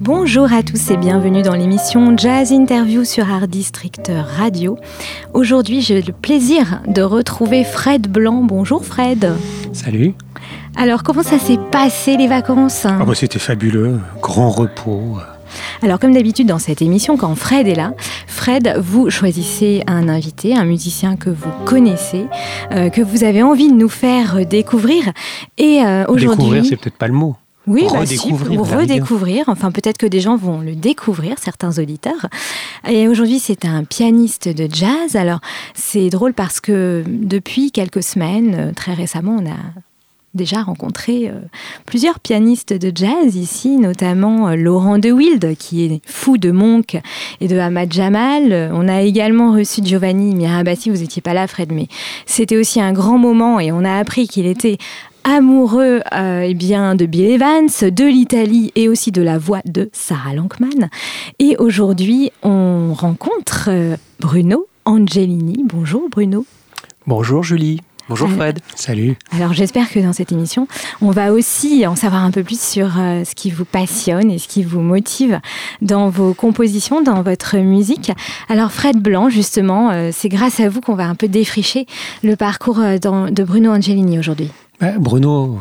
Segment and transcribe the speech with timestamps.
[0.00, 4.76] Bonjour à tous et bienvenue dans l'émission Jazz Interview sur Art District Radio.
[5.32, 8.42] Aujourd'hui, j'ai le plaisir de retrouver Fred Blanc.
[8.42, 9.34] Bonjour Fred.
[9.72, 10.14] Salut.
[10.76, 12.86] Alors, comment ça s'est passé les vacances?
[12.86, 15.18] Ah bah, c'était fabuleux, grand repos.
[15.82, 17.94] Alors, comme d'habitude dans cette émission, quand Fred est là,
[18.26, 22.26] Fred, vous choisissez un invité, un musicien que vous connaissez,
[22.72, 25.12] euh, que vous avez envie de nous faire découvrir.
[25.58, 26.36] Et euh, aujourd'hui.
[26.36, 27.36] Découvrir, c'est peut-être pas le mot.
[27.66, 28.80] Oui, bah si, Redécouvrir, la rigueur.
[28.80, 29.44] redécouvrir.
[29.48, 32.26] Enfin, peut-être que des gens vont le découvrir, certains auditeurs.
[32.88, 35.16] Et aujourd'hui, c'est un pianiste de jazz.
[35.16, 35.40] Alors,
[35.74, 39.56] c'est drôle parce que depuis quelques semaines, euh, très récemment, on a
[40.36, 41.40] déjà rencontré euh,
[41.86, 47.00] plusieurs pianistes de jazz ici, notamment euh, Laurent de Wild, qui est fou de Monk
[47.40, 48.52] et de Ahmad Jamal.
[48.52, 51.88] Euh, On a également reçu Giovanni Mirabassi, vous n'étiez pas là Fred, mais
[52.26, 54.78] c'était aussi un grand moment et on a appris qu'il était
[55.24, 60.34] amoureux eh bien, de Bill Evans, de l'Italie et aussi de la voix de Sarah
[60.34, 60.88] Lankman.
[61.40, 63.70] Et aujourd'hui, on rencontre
[64.20, 65.64] Bruno Angelini.
[65.64, 66.46] Bonjour Bruno.
[67.08, 67.80] Bonjour Julie.
[68.08, 68.60] Bonjour Euh, Fred.
[68.76, 69.16] Salut.
[69.32, 70.68] Alors j'espère que dans cette émission,
[71.00, 74.38] on va aussi en savoir un peu plus sur euh, ce qui vous passionne et
[74.38, 75.40] ce qui vous motive
[75.82, 78.12] dans vos compositions, dans votre musique.
[78.48, 81.86] Alors Fred Blanc, justement, euh, c'est grâce à vous qu'on va un peu défricher
[82.22, 84.50] le parcours euh, dans- de Bruno Angelini aujourd'hui.
[84.80, 85.58] Bah, Bruno,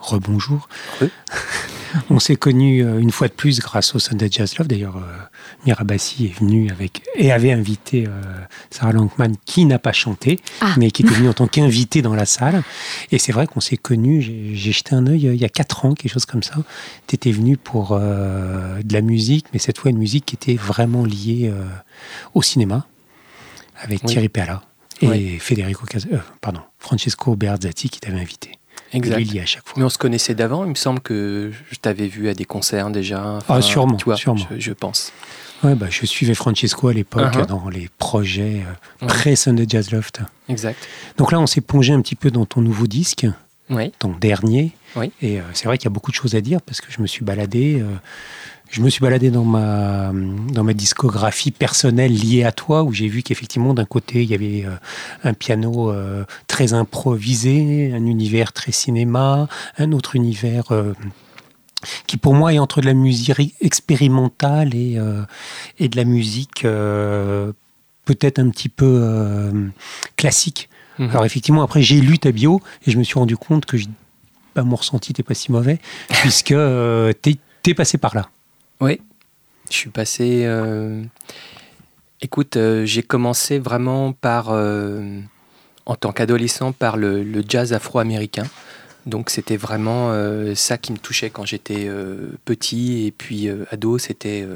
[0.00, 0.68] rebonjour.
[1.00, 1.08] Oui.
[2.08, 4.68] On s'est connus euh, une fois de plus grâce au Sunday Jazz Love.
[4.68, 5.00] D'ailleurs, euh,
[5.66, 8.10] Mirabassi est venu avec et avait invité euh,
[8.70, 10.74] Sarah Lankman qui n'a pas chanté, Ah.
[10.78, 12.62] mais qui était venue en tant qu'invité dans la salle.
[13.10, 14.22] Et c'est vrai qu'on s'est connus.
[14.22, 16.54] J'ai jeté un œil euh, il y a quatre ans, quelque chose comme ça.
[17.06, 20.54] Tu étais venu pour euh, de la musique, mais cette fois une musique qui était
[20.56, 21.64] vraiment liée euh,
[22.34, 22.86] au cinéma,
[23.82, 24.08] avec Oui.
[24.10, 24.62] Thierry Perla
[25.02, 25.38] et Oui.
[25.38, 28.52] Federico Cas- euh, pardon, Francesco Berzatti qui t'avait invité.
[28.92, 29.16] Exact.
[29.18, 29.74] Lui, il y est à chaque fois.
[29.76, 32.90] Mais on se connaissait d'avant, il me semble que je t'avais vu à des concerts
[32.90, 33.38] déjà.
[33.48, 34.44] Ah, sûrement, Tu vois, sûrement.
[34.50, 35.12] Je, je pense.
[35.62, 37.46] Ouais, bah, je suivais Francesco à l'époque Uh-huh.
[37.46, 38.62] dans les projets
[39.02, 40.20] euh, pré-Sunday Jazz Loft.
[40.48, 40.78] Exact.
[41.18, 43.26] Donc là, on s'est plongé un petit peu dans ton nouveau disque,
[43.68, 43.92] Oui.
[43.98, 44.72] ton dernier.
[44.96, 45.12] Oui.
[45.20, 47.00] Et euh, c'est vrai qu'il y a beaucoup de choses à dire parce que je
[47.02, 47.78] me suis baladé.
[47.80, 47.84] euh,
[48.70, 50.12] je me suis baladé dans ma,
[50.52, 54.34] dans ma discographie personnelle liée à toi, où j'ai vu qu'effectivement, d'un côté, il y
[54.34, 54.70] avait euh,
[55.24, 59.48] un piano euh, très improvisé, un univers très cinéma,
[59.78, 60.92] un autre univers euh,
[62.06, 65.22] qui, pour moi, est entre de la musique expérimentale et, euh,
[65.78, 67.52] et de la musique euh,
[68.04, 69.68] peut-être un petit peu euh,
[70.16, 70.68] classique.
[70.98, 71.10] Mhm.
[71.10, 73.86] Alors effectivement, après j'ai lu ta bio et je me suis rendu compte que je-
[74.54, 75.78] bah, mon ressenti n'était pas si mauvais,
[76.08, 76.54] puisque
[77.22, 78.28] t'es es passé par là.
[78.80, 79.00] Oui.
[79.70, 80.42] Je suis passé.
[80.44, 81.02] euh,
[82.22, 85.20] Écoute, euh, j'ai commencé vraiment par, euh,
[85.86, 88.46] en tant qu'adolescent, par le, jazz afro-américain.
[89.06, 90.12] Donc c'était vraiment
[90.54, 91.88] ça qui me touchait quand j'étais
[92.44, 93.96] petit et puis ado.
[93.96, 94.46] C'était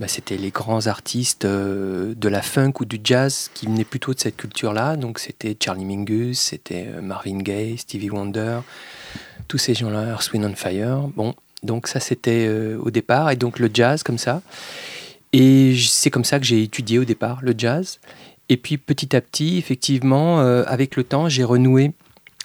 [0.00, 4.18] bah, c'était les grands artistes de la funk ou du jazz qui venaient plutôt de
[4.18, 4.96] cette culture-là.
[4.96, 8.60] Donc c'était Charlie Mingus, c'était Marvin Gaye, Stevie Wonder,
[9.48, 11.00] tous ces gens-là, Earth, and Fire.
[11.14, 14.42] Bon, donc ça c'était euh, au départ et donc le jazz comme ça.
[15.32, 17.98] Et c'est comme ça que j'ai étudié au départ le jazz.
[18.48, 21.92] Et puis petit à petit, effectivement, euh, avec le temps, j'ai renoué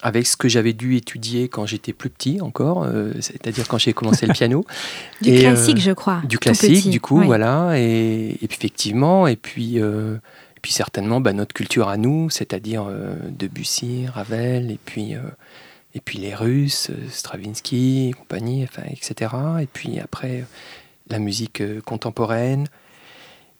[0.02, 3.92] avec ce que j'avais dû étudier quand j'étais plus petit encore, euh, c'est-à-dire quand j'ai
[3.92, 4.64] commencé le piano.
[5.20, 6.22] Du Et, euh, classique, je crois.
[6.24, 6.90] Du classique, petit.
[6.90, 7.78] du coup, voilà.
[7.78, 10.16] Et, et puis effectivement, et puis, euh,
[10.56, 12.86] et puis certainement bah, notre culture à nous, c'est-à-dire
[13.28, 15.14] Debussy, Ravel, et puis,
[15.94, 19.34] et puis les Russes, Stravinsky, compagnie, enfin, etc.
[19.62, 20.44] Et puis après,
[21.08, 22.66] la musique euh, contemporaine.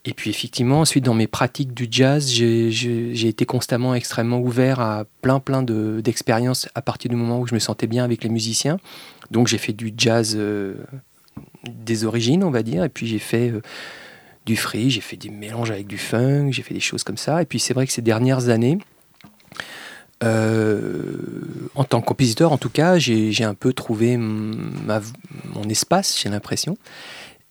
[0.07, 5.05] Et puis effectivement, ensuite dans mes pratiques du jazz, j'ai- été constamment extrêmement ouvert à
[5.21, 8.31] plein plein de- d'expériences à partir du moment où je me sentais bien avec les
[8.31, 8.79] musiciens.
[9.31, 10.75] Donc j'ai fait du jazz euh,
[11.69, 13.61] des origines, on va dire, et puis j'ai fait euh,
[14.47, 17.43] du free, j'ai fait des mélanges avec du funk, j'ai fait des choses comme ça.
[17.43, 18.79] Et puis c'est vrai que ces dernières années,
[20.23, 26.77] en tant que compositeur, en tout cas, j'ai un peu trouvé mon espace, j'ai l'impression,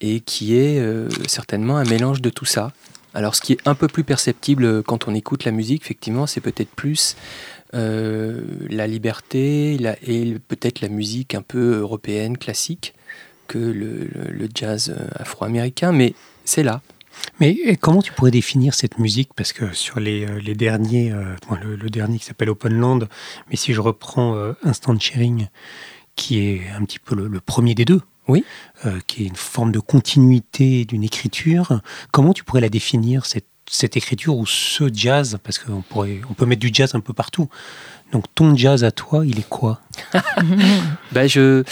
[0.01, 2.71] et qui est euh, certainement un mélange de tout ça.
[3.13, 6.42] Alors, ce qui est un peu plus perceptible quand on écoute la musique, effectivement, c'est
[6.42, 7.16] peut-être plus
[7.74, 12.94] euh, la liberté et peut-être la musique un peu européenne, classique,
[13.48, 14.10] que le,
[14.54, 16.13] jazz euh, afro-américain, mais
[16.45, 16.81] c'est là.
[17.39, 19.30] Mais comment tu pourrais définir cette musique?
[19.36, 23.00] Parce que sur les, euh, les derniers, euh, le, le dernier qui s'appelle Open Land,
[23.50, 25.48] mais si je reprends euh, Instant Sharing,
[26.16, 28.44] qui est un petit peu le, le premier des deux, Oui.
[28.86, 31.81] euh, qui est une forme de continuité d'une écriture,
[32.12, 35.38] comment tu pourrais la définir, cette, cette écriture ou ce jazz?
[35.44, 37.48] Parce qu'on pourrait, on peut mettre du jazz un peu partout.
[38.12, 39.81] Donc ton jazz à toi, il est quoi?
[41.12, 41.63] Ben, je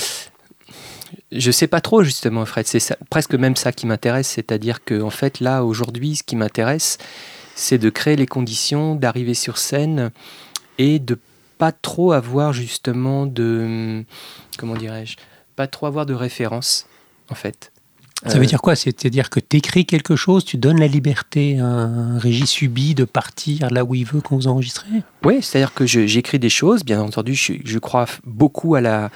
[1.31, 5.09] je sais pas trop justement Fred, c'est presque même ça qui m'intéresse, c'est-à-dire que en
[5.09, 6.97] fait là aujourd'hui ce qui m'intéresse
[7.55, 10.11] c'est de créer les conditions d'arriver sur scène
[10.77, 11.17] et de
[11.57, 14.03] pas trop avoir justement de
[14.57, 15.15] comment dirais-je,
[15.55, 16.85] pas trop avoir de référence
[17.29, 17.71] en fait.
[18.25, 18.75] Ça Euh, veut dire quoi?
[18.75, 23.05] C'est-à-dire que tu écris quelque chose, tu donnes la liberté à un régis subi de
[23.05, 24.87] partir là où il veut quand vous enregistrez?
[25.23, 29.11] Oui, c'est-à-dire que j'écris des choses, bien entendu, je, je crois beaucoup à la,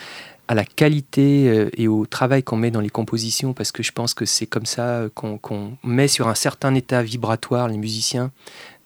[0.52, 3.94] à la qualité euh, et au travail qu'on met dans les compositions, parce que je
[3.94, 8.32] pense que c'est comme ça euh, qu'on met sur un certain état vibratoire les musiciens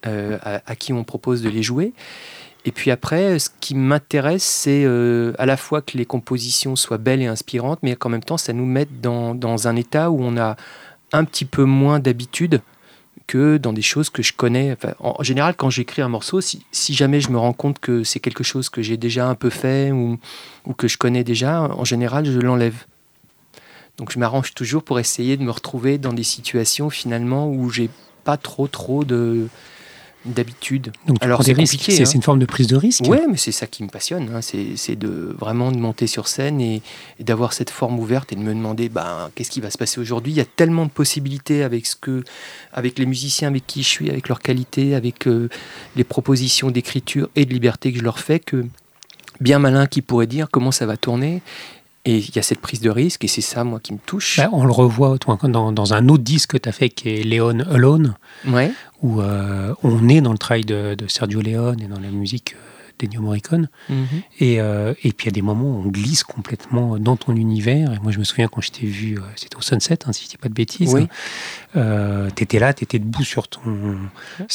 [0.06, 1.94] euh, à, qui on propose de les jouer.
[2.66, 4.86] Et puis après, ce qui m'intéresse, c'est
[5.40, 8.54] à la fois que les compositions soient belles et inspirantes, mais qu'en même temps, ça
[8.54, 10.56] nous mette dans, dans un état où on a
[11.14, 12.62] un petit peu moins d'habitude
[13.28, 14.78] que dans des choses que je connais.
[15.00, 18.20] En général, quand j'écris un morceau, si, si jamais je me rends compte que c'est
[18.20, 20.20] quelque chose que j'ai déjà un peu fait ou,
[20.66, 22.86] ou que je connais déjà, en général, je l'enlève.
[23.98, 27.90] Donc je m'arrange toujours pour essayer de me retrouver dans des situations finalement où j'ai
[28.24, 29.48] pas trop trop de
[30.26, 30.92] d'habitude.
[31.08, 32.06] Donc Alors, c'est compliqué, C'est hein.
[32.06, 33.06] c'est une forme de prise de risque.
[33.06, 34.30] Ouais, mais c'est ça qui me passionne.
[34.34, 34.42] hein.
[34.42, 36.82] C'est de vraiment de monter sur scène et,
[37.20, 40.00] et d'avoir cette forme ouverte et de me demander ben, qu'est-ce qui va se passer
[40.00, 40.34] aujourd'hui?
[40.34, 42.24] Il y a tellement de possibilités avec ce que,
[42.74, 45.50] avec les musiciens avec qui je suis, avec leur qualité, avec euh,
[45.96, 48.66] les propositions d'écriture et de liberté que je leur fais que
[49.42, 51.42] bien malin qui pourrait dire comment ça va tourner?
[52.08, 54.38] Et il y a cette prise de risque et c'est ça moi qui me touche.
[54.38, 57.10] Bah, on le revoit toi, dans, dans un autre disque que tu as fait qui
[57.10, 58.14] est Léon Alone,
[58.48, 58.72] Ouais.
[59.02, 62.54] où euh, on est dans le travail de, de Sergio Leone et dans la musique
[62.54, 63.70] euh, d'Ennio Morricone.
[63.90, 64.06] Mhm.
[64.40, 67.36] Et, euh, et puis il y a des moments où on glisse complètement dans ton
[67.36, 67.92] univers.
[67.94, 70.30] Et moi je me souviens quand je t'ai vu, c'était au Sunset, hein, si je
[70.30, 70.94] dis pas de bêtises.
[70.94, 71.08] Oui.
[71.78, 73.60] Euh, t'étais là, t'étais debout sur ton.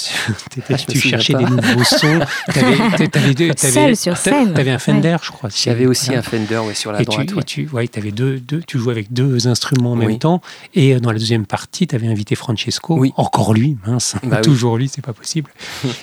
[0.51, 1.41] t'étais- Ah, tu cherchais pas.
[1.41, 2.21] des nouveaux sons.
[2.53, 4.53] T'avais, t'avais deux- t'avais- Seul sur t'a- scène.
[4.55, 5.51] T'avais un Fender, je crois.
[5.51, 6.21] si- J'avais aussi voilà.
[6.21, 7.27] un Fender ouais, sur la Et droite.
[7.27, 7.41] tu, ouais.
[7.41, 10.41] et tu, ouais, avais deux, deux, tu jouais avec deux instruments en même temps.
[10.75, 12.97] Et euh, dans la deuxième partie, tu avais invité Francesco.
[12.99, 13.13] Oui.
[13.17, 14.17] Encore lui, mince.
[14.23, 14.43] Bah oui.
[14.43, 15.51] Toujours lui, c'est pas possible.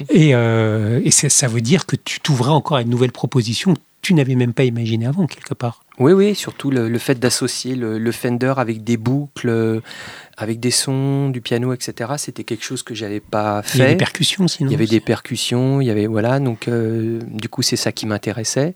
[0.10, 3.74] et euh, et c'est- ça veut dire que tu t'ouvrais encore à une nouvelle proposition
[3.74, 5.84] que tu n'avais même pas imaginé avant, quelque part.
[6.00, 9.80] Oui, oui, surtout le, le fait d'associer le, le Fender avec des boucles, euh,
[10.38, 12.14] avec des sons, du piano, etc.
[12.18, 13.96] C'était quelque chose que j'avais pas Il y avait fait.
[13.96, 14.70] des percussions, sinon.
[14.70, 17.92] Il y avait des percussions, il y avait voilà, donc euh, du coup c'est ça
[17.92, 18.76] qui m'intéressait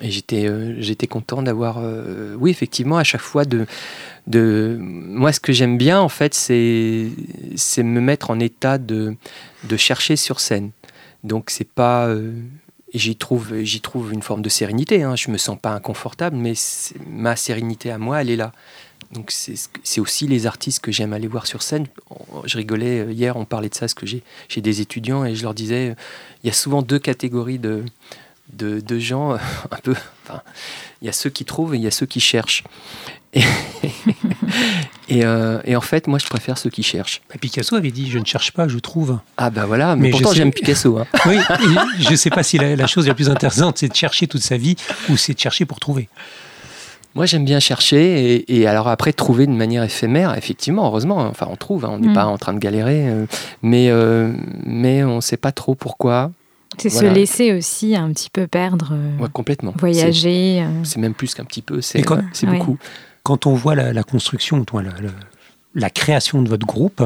[0.00, 3.66] et j'étais euh, j'étais content d'avoir euh, oui effectivement à chaque fois de
[4.26, 7.08] de moi ce que j'aime bien en fait c'est
[7.56, 9.16] c'est me mettre en état de
[9.64, 10.70] de chercher sur scène
[11.24, 12.14] donc c'est pas
[12.94, 15.16] j'y trouve j'y trouve une forme de sérénité hein.
[15.16, 16.54] je me sens pas inconfortable mais
[17.06, 18.52] ma sérénité à moi elle est là
[19.12, 21.86] donc c'est aussi les artistes que j'aime aller voir sur scène.
[22.44, 24.22] Je rigolais euh, hier, on parlait de ça, parce que j'ai
[24.60, 25.94] des étudiants et je leur disais, euh,
[26.44, 27.84] il y a souvent deux catégories de,
[28.52, 29.38] de, gens, euh,
[29.70, 29.94] un peu,
[31.00, 32.64] il y a ceux qui trouvent et il y a ceux qui cherchent.
[35.08, 37.22] Et, euh, et en fait, moi, je préfère ceux qui cherchent.
[37.30, 39.18] Bah, Picasso avait dit Je ne cherche pas, je trouve.
[39.36, 40.98] Ah bah voilà, mais, pourtant sais- j'aime Picasso.
[40.98, 41.06] hein.
[41.26, 41.36] Oui,
[41.98, 44.42] je ne sais pas si la, la chose la plus intéressante, c'est de chercher toute
[44.42, 44.76] sa vie
[45.08, 46.08] ou c'est de chercher pour trouver.
[47.14, 51.20] Moi, j'aime bien chercher et, et alors après trouver de manière éphémère, effectivement, heureusement.
[51.24, 51.28] hein.
[51.30, 52.14] Enfin, on trouve, hein, on n'est Mm.
[52.14, 53.24] pas en train de galérer, euh,
[53.62, 54.32] mais, euh,
[54.64, 56.30] mais on ne sait pas trop pourquoi.
[56.76, 57.08] C'est Voilà.
[57.10, 59.74] se laisser aussi un petit peu perdre, euh, Ouais, complètement.
[59.78, 60.62] voyager.
[60.84, 62.58] C'est même plus qu'un petit peu, c'est Ouais.
[63.28, 65.10] Quand on voit la, la construction, toi, la, la-
[65.74, 67.02] la création de votre groupe,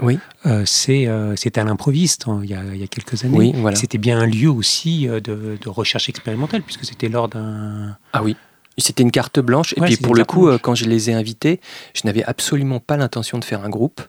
[0.00, 0.18] Oui.
[0.44, 3.36] euh, c'est euh, c'est à l'improviste hein, il, y a, il y a quelques années.
[3.38, 3.76] Oui, voilà.
[3.76, 7.96] C'était bien un lieu aussi euh, de, de recherche expérimentale, puisque c'était lors d'un.
[8.12, 8.36] Ah oui.
[8.76, 9.72] C'était une carte blanche.
[9.78, 10.60] Et puis c'était pour le coup, blanche.
[10.60, 11.58] quand je les ai invités,
[11.94, 14.02] je n'avais absolument pas l'intention de faire un groupe.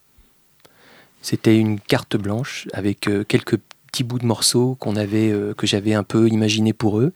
[1.21, 6.03] C'était une carte blanche avec quelques petits bouts de morceaux qu'on avait, que j'avais un
[6.03, 7.13] peu imaginé pour eux.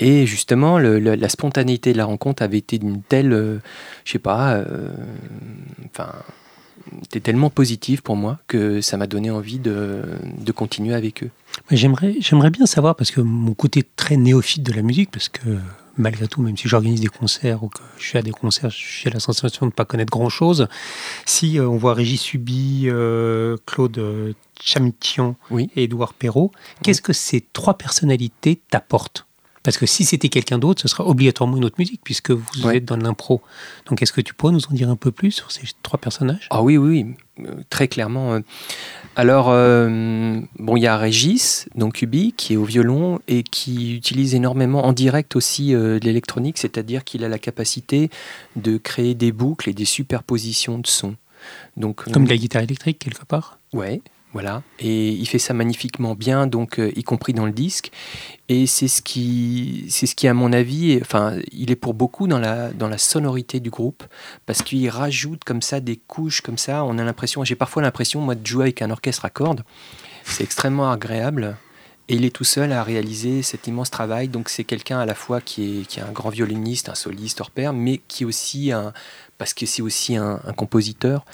[0.00, 3.58] Et justement, le- le- la spontanéité de la rencontre avait été d'une telle, euh,
[4.04, 4.88] je sais pas, euh,
[5.90, 6.10] enfin,
[7.04, 10.02] était tellement positive pour moi que ça m'a donné envie de,
[10.38, 11.30] de continuer avec eux.
[11.70, 15.58] J'aimerais, j'aimerais bien savoir, parce que mon côté très néophyte de la musique, parce que
[15.98, 19.10] malgré tout, même si j'organise des concerts ou que je suis à des concerts, j'ai
[19.10, 20.66] la sensation de ne pas connaître grand-chose.
[21.26, 25.68] Si euh, on voit Régis Subi, euh, Claude Chamitian Oui.
[25.76, 26.52] et Édouard Perrault,
[26.82, 29.26] qu'est-ce que ces trois personnalités t'apportent?
[29.62, 32.78] Parce que si c'était quelqu'un d'autre, ce sera obligatoirement une autre musique, puisque vous Ouais.
[32.78, 33.42] êtes dans l'impro.
[33.86, 36.46] Donc est-ce que tu pourrais nous en dire un peu plus sur ces trois personnages?
[36.50, 37.04] Ah oui, oui,
[37.38, 38.32] oui, euh, très clairement.
[38.32, 38.40] euh.
[39.16, 43.94] Alors, euh, bon, il y a Régis, donc Ubi, qui est au violon et qui
[43.94, 48.08] utilise énormément en direct aussi euh, de l'électronique, c'est-à-dire qu'il a la capacité
[48.56, 51.16] de créer des boucles et des superpositions de sons.
[51.76, 53.58] Donc, Comme de la guitare électrique, quelque part?
[53.72, 54.00] Ouais,
[54.32, 54.62] voilà.
[54.78, 57.90] Et il fait ça magnifiquement bien, donc euh, y compris dans le disque.
[58.48, 62.28] Et c'est ce qui, c'est ce qui, à mon avis, enfin, il est pour beaucoup
[62.28, 64.04] dans la dans la sonorité du groupe,
[64.46, 66.84] parce qu'il rajoute comme ça des couches comme ça.
[66.84, 69.64] On a l'impression, j'ai parfois l'impression moi de jouer avec un orchestre à cordes.
[70.24, 71.56] C'est extrêmement agréable.
[72.08, 74.26] Et il est tout seul à réaliser cet immense travail.
[74.26, 77.40] Donc c'est quelqu'un à la fois qui est, qui est un grand violoniste, un soliste
[77.40, 78.92] hors pair, mais qui est aussi un,
[79.40, 81.24] parce que c'est aussi un, compositeur,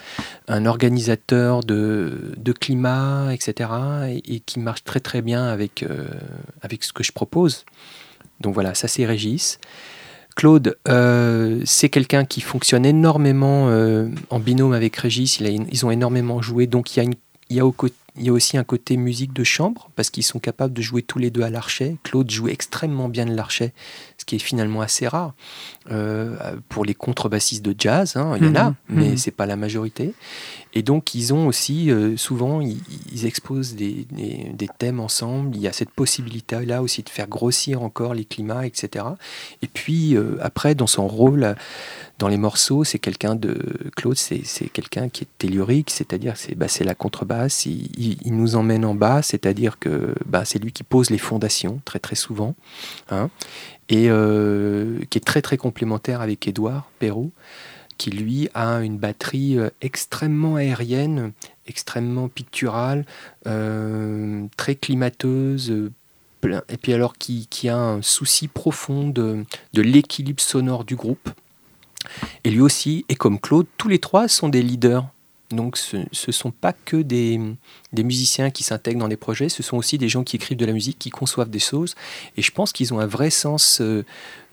[0.46, 3.68] un organisateur de, climat, etc.
[4.24, 6.06] Et, qui marche très très bien avec, euh,
[6.62, 7.64] avec ce que je propose.
[8.40, 9.58] Donc voilà, ça c'est Régis.
[10.36, 15.40] Claude, euh, c'est quelqu'un qui fonctionne énormément euh, en binôme avec Régis.
[15.40, 17.14] Ils ont énormément joué, donc il y a, une-
[17.50, 20.08] il y a au côté il y a aussi un côté musique de chambre, parce
[20.08, 21.96] qu'ils sont capables de jouer tous les deux à l'archet.
[22.02, 23.74] Claude joue extrêmement bien de l'archet,
[24.16, 25.34] ce qui est finalement assez rare
[25.90, 26.34] euh,
[26.70, 28.16] pour les contrebassistes de jazz.
[28.16, 29.16] hein, il y en a, Mhm, mais mhm.
[29.18, 30.14] c'est pas la majorité.
[30.72, 32.80] Et donc, ils ont aussi, euh, souvent, ils,
[33.12, 35.54] ils exposent des, des- des thèmes ensemble.
[35.54, 39.04] Il y a cette possibilité-là aussi de faire grossir encore les climats, etc.
[39.60, 41.54] Et puis, euh, après, dans son rôle,
[42.18, 43.58] dans les morceaux, c'est quelqu'un de.
[43.94, 47.66] Claude, c'est quelqu'un qui est tellurique, c'est-à-dire, c'est bah, la contrebasse.
[47.66, 51.98] Il, nous emmène en bas, c'est-à-dire que bah, c'est lui qui pose les fondations, très,
[51.98, 52.54] très souvent.
[53.10, 53.28] hein,
[53.88, 57.32] et euh, qui est très, très complémentaire avec Édouard Perrault
[57.98, 61.32] qui lui a une batterie euh, extrêmement aérienne,
[61.66, 63.06] extrêmement picturale,
[63.46, 65.90] euh, très climateuse,
[66.68, 71.30] et puis alors qui, a un souci profond de l'équilibre sonore du groupe.
[72.44, 75.06] Et lui aussi, et comme Claude, tous les trois sont des leaders.
[75.50, 77.40] Donc ce ne sont pas que des,
[77.96, 80.72] musiciens qui s'intègrent dans des projets, ce sont aussi des gens qui écrivent de la
[80.72, 81.94] musique, qui conçoivent des choses.
[82.36, 84.04] Et je pense qu'ils ont un vrai sens euh,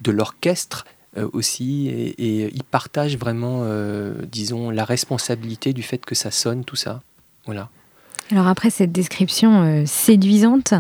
[0.01, 0.85] de l'orchestre
[1.17, 6.63] euh, aussi, et, ils partagent vraiment, euh, disons, la responsabilité du fait que ça sonne,
[6.63, 7.01] tout ça.
[7.45, 7.69] Voilà.
[8.31, 10.73] Alors après cette description séduisante,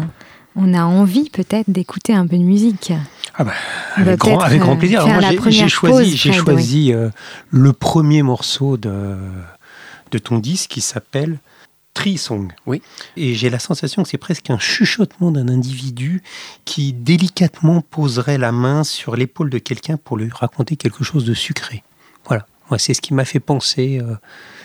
[0.55, 2.93] on a envie peut-être d'écouter un peu de musique.
[3.35, 3.53] Ah bah,
[3.95, 5.01] avec, grand, peut-être, avec grand euh, plaisir.
[5.05, 7.09] Alors faire moi, j'ai- choisi, pause, j'ai Fred, choisi euh,
[7.49, 9.17] le premier morceau de,
[10.11, 11.39] de ton disque qui s'appelle
[11.95, 12.51] Tree Song.
[12.67, 12.81] Oui.
[13.17, 16.21] Et j'ai la sensation que c'est presque un chuchotement d'un individu
[16.65, 21.33] qui délicatement poserait la main sur l'épaule de quelqu'un pour lui raconter quelque chose de
[21.33, 21.83] sucré.
[22.25, 22.45] Voilà.
[22.69, 23.99] Moi, c'est ce qui m'a fait penser.
[24.01, 24.15] euh,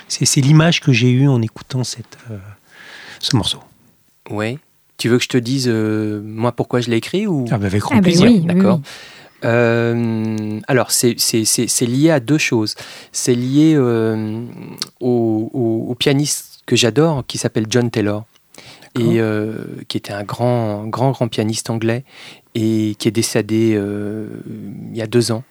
[0.08, 2.38] c'est l'image que j'ai eue en écoutant cette, euh,
[3.20, 3.62] ce morceau.
[4.30, 4.58] Ouais.
[4.98, 7.44] Tu veux que je te dise, euh, moi, pourquoi je l'ai écrit ou...
[7.50, 8.26] Ah bah, avec grand Ah bah plaisir.
[8.30, 8.80] oui, D'accord.
[8.82, 8.88] oui.
[9.44, 12.74] Euh, alors, c'est- c'est c'est- c'est lié à deux choses.
[13.12, 14.42] C'est lié euh,
[15.00, 18.24] au, au- au pianiste que j'adore, qui s'appelle John Taylor,
[18.98, 19.54] et euh,
[19.86, 22.04] qui était un grand, grand, grand pianiste anglais,
[22.56, 24.26] et qui est décédé euh,
[24.90, 25.44] il y a deux ans.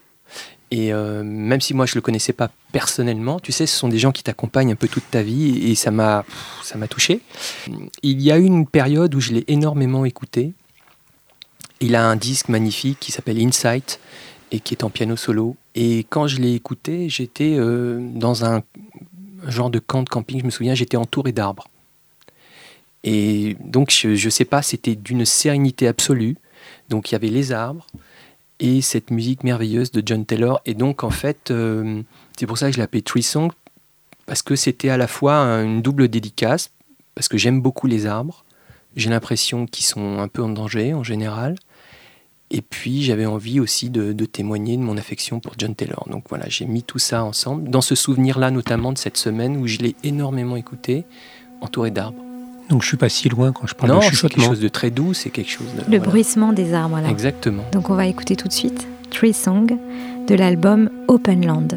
[0.69, 3.99] Et euh, même si moi je le connaissais pas personnellement, tu sais, ce sont des
[3.99, 6.25] gens qui t'accompagnent un peu toute ta vie, et ça m'a,
[6.63, 7.21] ça m'a touché.
[8.03, 10.53] Il y a eu une période où je l'ai énormément écouté.
[11.79, 13.99] Il a un disque magnifique qui s'appelle Insight
[14.51, 15.55] et qui est en piano solo.
[15.75, 18.63] Et quand je l'ai écouté, j'étais euh, dans un
[19.47, 21.69] genre de camp de camping, je me souviens, j'étais entouré d'arbres.
[23.03, 26.35] Et donc, je ne sais pas, c'était d'une sérénité absolue.
[26.89, 27.87] Donc, il y avait les arbres
[28.59, 30.61] et cette musique merveilleuse de John Taylor.
[30.65, 32.01] Et donc, en fait, euh,
[32.37, 33.51] c'est pour ça que je l'ai appelé Tree Song,
[34.25, 36.71] parce que c'était à la fois une double dédicace,
[37.15, 38.45] parce que j'aime beaucoup les arbres.
[38.95, 41.55] J'ai l'impression qu'ils sont un peu en danger en général.
[42.49, 46.07] Et puis j'avais envie aussi de, de témoigner de mon affection pour John Taylor.
[46.09, 49.67] Donc voilà, j'ai mis tout ça ensemble, dans ce souvenir-là notamment de cette semaine où
[49.67, 51.03] je l'ai énormément écouté,
[51.61, 52.26] entouré d'arbres.
[52.69, 54.45] Donc je suis pas si loin quand je parle Non, de c'est quelque chuchotement.
[54.45, 55.79] chose de très doux, c'est quelque chose de...
[55.81, 55.99] Le voilà.
[55.99, 56.97] bruissement des arbres.
[56.97, 57.09] alors.
[57.09, 57.63] Exactement.
[57.71, 59.77] Donc on va écouter tout de suite Tree Song
[60.27, 61.67] de l'album Open Land.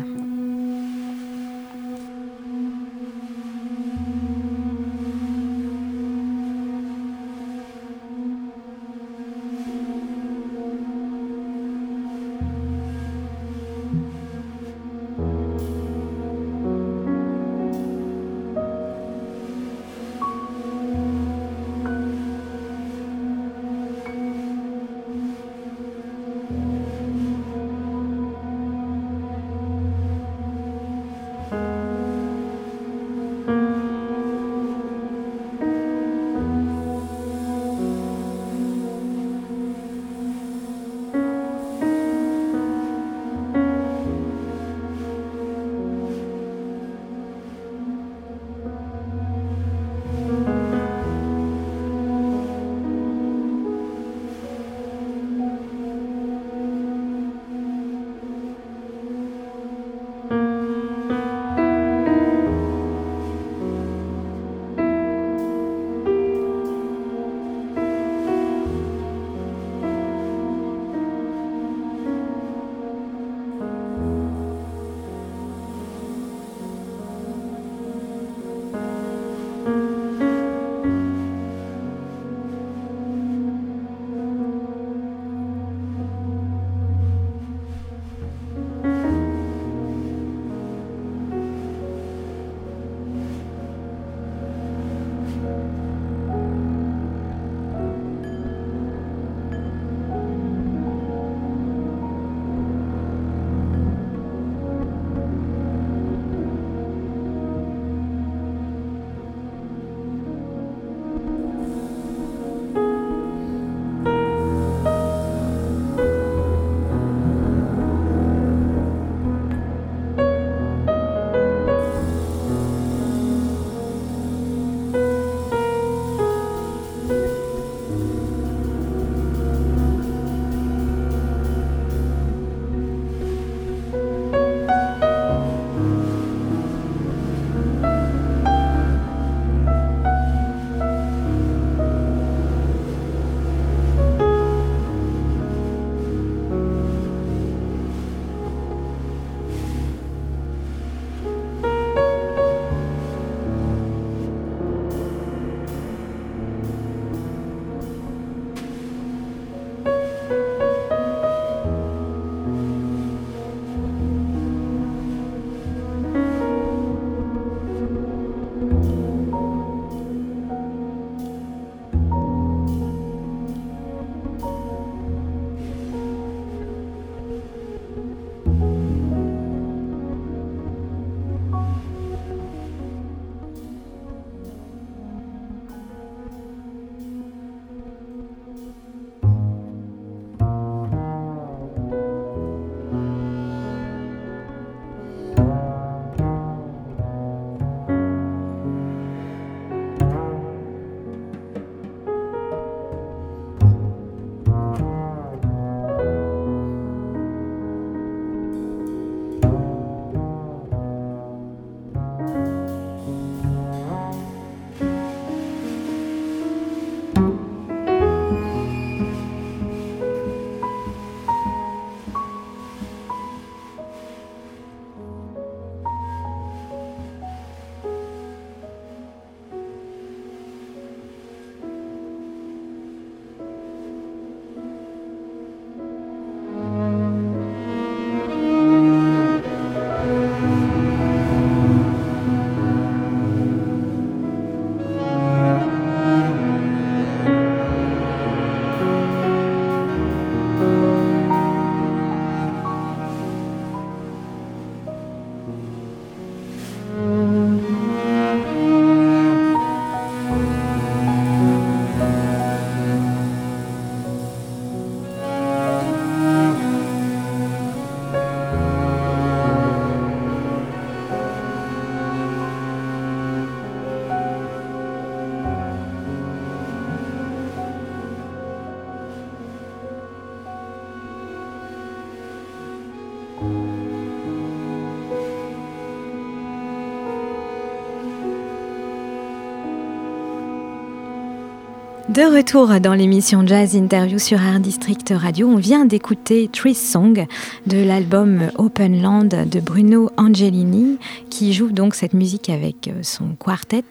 [292.11, 297.25] De retour dans l'émission Jazz Interview sur Art District Radio, on vient d'écouter Tree Song
[297.69, 300.99] de l'album Open Land de Bruno Angelini
[301.31, 303.85] qui joue donc cette musique avec euh, son quartet.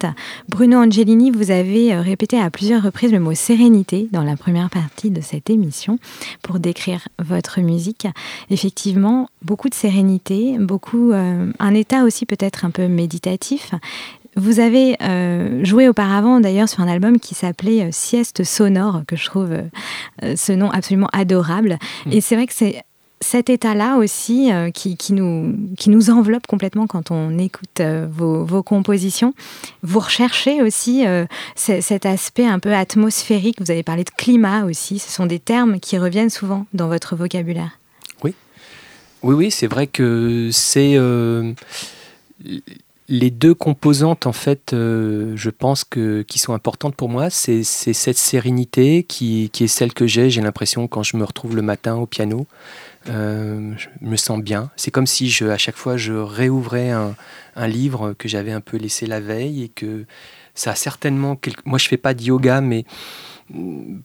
[0.50, 4.70] Bruno Angelini, vous avez euh, répété à plusieurs reprises le mot sérénité dans la première
[4.70, 5.98] partie de cette émission
[6.42, 8.06] pour décrire votre musique.
[8.50, 13.72] Effectivement, beaucoup de sérénité, beaucoup euh, un état aussi peut-être un peu méditatif
[14.40, 19.16] vous avez euh, joué auparavant d'ailleurs sur un album qui s'appelait euh, Sieste sonore, que
[19.16, 21.78] je trouve euh, ce nom absolument adorable.
[22.06, 22.12] Mm.
[22.14, 22.84] Et c'est vrai que c'est
[23.22, 29.34] cet état-là aussi qui, nous, qui nous enveloppe complètement quand on écoute vos, compositions.
[29.84, 31.04] Vous recherchez aussi
[31.58, 33.58] cet aspect un peu atmosphérique.
[33.60, 35.00] Vous avez parlé de climat aussi.
[35.00, 37.78] Ce sont des termes qui reviennent souvent dans votre vocabulaire.
[38.24, 38.34] Oui,
[39.22, 40.98] oui, oui c'est vrai que c'est
[43.10, 47.64] les deux composantes, en fait, euh, je pense que qui sont importantes pour moi, c'est
[47.64, 50.30] cette sérénité qui, est celle que j'ai.
[50.30, 52.46] J'ai l'impression quand je me retrouve le matin au piano,
[53.10, 54.70] euh, je me sens bien.
[54.76, 57.16] C'est comme si à chaque fois je réouvrais un,
[57.68, 60.06] livre que j'avais un peu laissé la veille et que
[60.54, 61.38] ça a certainement.
[61.66, 62.86] Moi, je fais pas de yoga, mais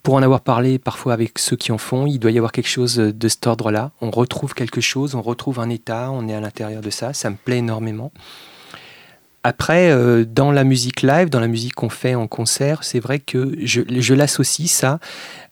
[0.02, 2.68] pour en avoir parlé parfois avec ceux qui en font, il doit y avoir quelque
[2.68, 3.92] chose de cet ordre-là.
[4.00, 7.12] On retrouve quelque chose, on retrouve un état, on est à l'intérieur de ça.
[7.12, 8.10] Ça me plaît énormément.
[9.46, 13.18] Après, euh, dans la musique live, dans la musique qu'on fait en concert, c'est vrai
[13.18, 15.00] que je, l'associe ça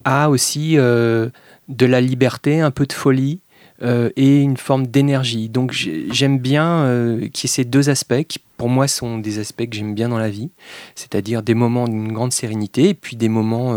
[0.06, 1.28] à aussi euh,
[1.68, 3.40] de la liberté, un peu de folie
[3.82, 5.50] euh, et une forme d'énergie.
[5.50, 6.88] Donc j'aime bien
[7.34, 10.08] qu'il y ait ces deux aspects qui pour moi sont des aspects que j'aime bien
[10.08, 10.48] dans la vie,
[10.94, 13.76] c'est-à-dire des moments d'une grande sérénité et puis des moments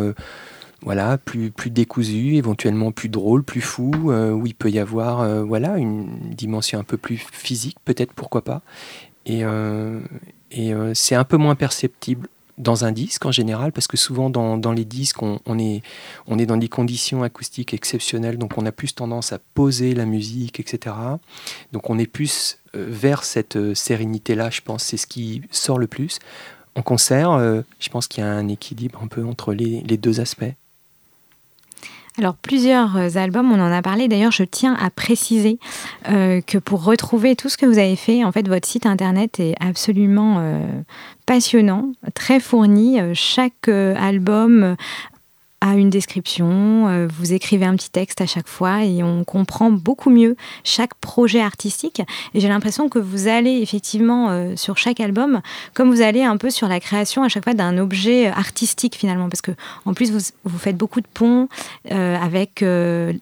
[0.82, 5.78] voilà, plus, plus décousus, éventuellement plus drôles, plus fous, où il peut y avoir voilà,
[5.78, 8.62] une dimension un peu plus physique, peut-être, pourquoi pas.
[9.26, 10.00] Et, euh,
[10.58, 14.72] euh, c'est un peu moins perceptible dans un disque en général, parce que souvent dans,
[14.72, 15.82] les disques, on, est,
[16.46, 20.96] dans des conditions acoustiques exceptionnelles, donc on a plus tendance à poser la musique, etc.
[21.74, 25.88] Donc on est plus euh, vers cette sérénité-là, je pense, c'est ce qui sort le
[25.88, 26.20] plus.
[26.76, 27.40] En concert,
[27.80, 30.44] je pense qu'il y a un équilibre un peu entre les deux aspects.
[32.18, 34.08] Alors plusieurs euh, albums, on en a parlé.
[34.08, 35.60] D'ailleurs, je tiens à préciser
[36.10, 39.40] euh, que pour retrouver tout ce que vous avez fait, en fait, votre site internet
[39.40, 40.60] est absolument euh,
[41.26, 43.00] passionnant, très fourni.
[43.14, 44.78] Chaque album
[45.66, 49.72] a une description, euh, vous écrivez un petit texte à chaque fois et on comprend
[49.72, 52.02] beaucoup mieux chaque projet artistique.
[52.34, 55.42] Et j'ai l'impression que vous allez effectivement euh, sur chaque album,
[55.74, 59.28] comme vous allez un peu sur la création à chaque fois d'un objet artistique finalement,
[59.28, 59.52] parce que
[59.86, 61.50] en plus vous, vous faites beaucoup de ponts
[61.92, 62.64] euh, avec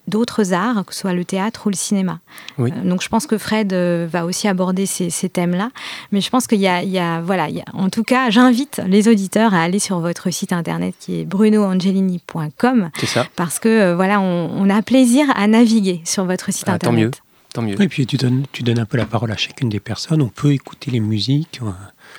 [0.06, 2.20] d'autres arts, que ce soit le théâtre ou le cinéma.
[2.58, 5.70] donc je pense que Fred va aussi aborder ces, thèmes-là,
[6.12, 9.08] mais je pense qu'il y, y a, voilà, y a, en tout cas, j'invite les
[9.08, 12.33] auditeurs à aller sur votre site internet qui est brunoangelini.com
[12.98, 13.26] c'est ça.
[13.36, 17.20] Parce que euh, voilà, on, a plaisir à naviguer sur votre site ah, internet.
[17.52, 17.70] Tant mieux.
[17.74, 17.82] Tant mieux.
[17.82, 20.22] Et puis tu donnes, tu donnes un peu la parole à chacune des personnes.
[20.22, 21.60] On peut écouter les musiques.
[21.62, 21.70] Euh,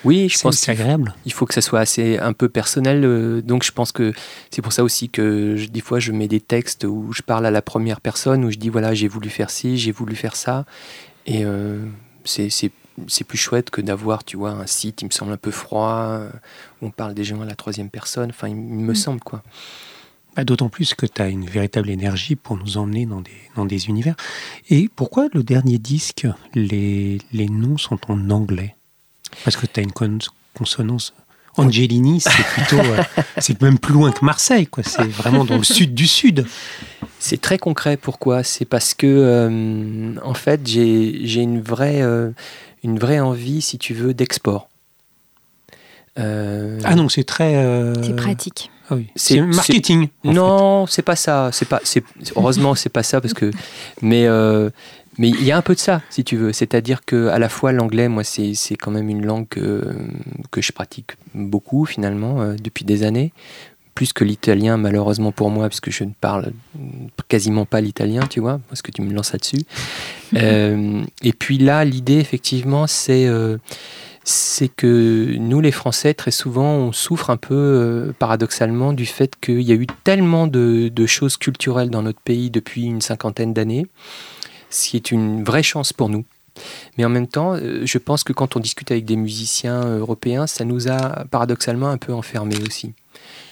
[0.04, 1.14] oui, je pense c'est agréable.
[1.26, 3.04] Il faut que ça soit assez un peu personnel.
[3.04, 4.14] Euh, donc je pense que
[4.52, 7.52] c'est pour ça aussi que des fois je mets des textes où je parle à
[7.52, 10.66] la première personne, où je dis voilà j'ai voulu faire ci, j'ai voulu faire ça.
[11.26, 11.44] Et
[12.24, 12.50] c'est
[13.08, 16.20] c'est plus chouette que d'avoir, tu vois, un site, il me semble un peu froid,
[16.82, 18.30] où on parle des gens à la troisième personne.
[18.30, 18.96] Enfin, il me mm.
[18.96, 19.44] semble, quoi.
[20.36, 23.66] Bah, d'autant plus que tu as une véritable énergie pour nous emmener dans des, dans
[23.66, 24.16] des univers.
[24.70, 28.76] Et pourquoi le dernier disque, les, les noms sont en anglais?
[29.44, 30.20] Parce que tu as une
[30.54, 31.14] consonance.
[31.58, 32.80] Angelini, c'est plutôt.
[32.80, 33.02] Euh,
[33.38, 34.84] c'est même plus loin que Marseille, quoi.
[34.84, 36.46] C'est vraiment dans le sud du sud.
[37.20, 37.98] C'est très concret.
[37.98, 38.44] Pourquoi?
[38.44, 42.32] C'est parce que, euh, en fait, j'ai une, vraie, euh,
[42.84, 44.70] une vraie envie, si tu veux, d'export.
[46.18, 47.94] Ah non, c'est très.
[48.02, 48.72] C'est pratique.
[48.90, 50.10] Ah c'est marketing.
[50.24, 51.50] Non, c'est pas ça.
[51.52, 51.82] C'est pas.
[52.36, 53.52] Heureusement, c'est pas ça parce que.
[54.02, 54.70] Mais euh,
[55.18, 56.52] mais il y a un peu de ça, si tu veux.
[56.52, 59.96] C'est-à-dire que à la fois l'anglais, moi, c'est quand même une langue que,
[60.52, 63.32] que je pratique beaucoup finalement euh, depuis des années,
[63.94, 66.52] plus que l'italien malheureusement pour moi, parce que je ne parle
[67.30, 69.62] quasiment pas l'italien, tu vois, parce que tu me lances là-dessus.
[70.36, 73.30] Euh, et puis là, l'idée effectivement, c'est
[74.28, 79.36] c'est que nous, les Français, très souvent, on souffre un peu euh, paradoxalement du fait
[79.40, 83.86] qu'il y a eu tellement de, choses culturelles dans notre pays depuis une cinquantaine d'années,
[84.72, 86.26] ce qui est une vraie chance pour nous.
[86.98, 90.00] Mais en même temps, euh, je pense que quand on discute avec des musiciens euh,
[90.00, 92.94] européens, ça nous a paradoxalement un peu enfermés aussi.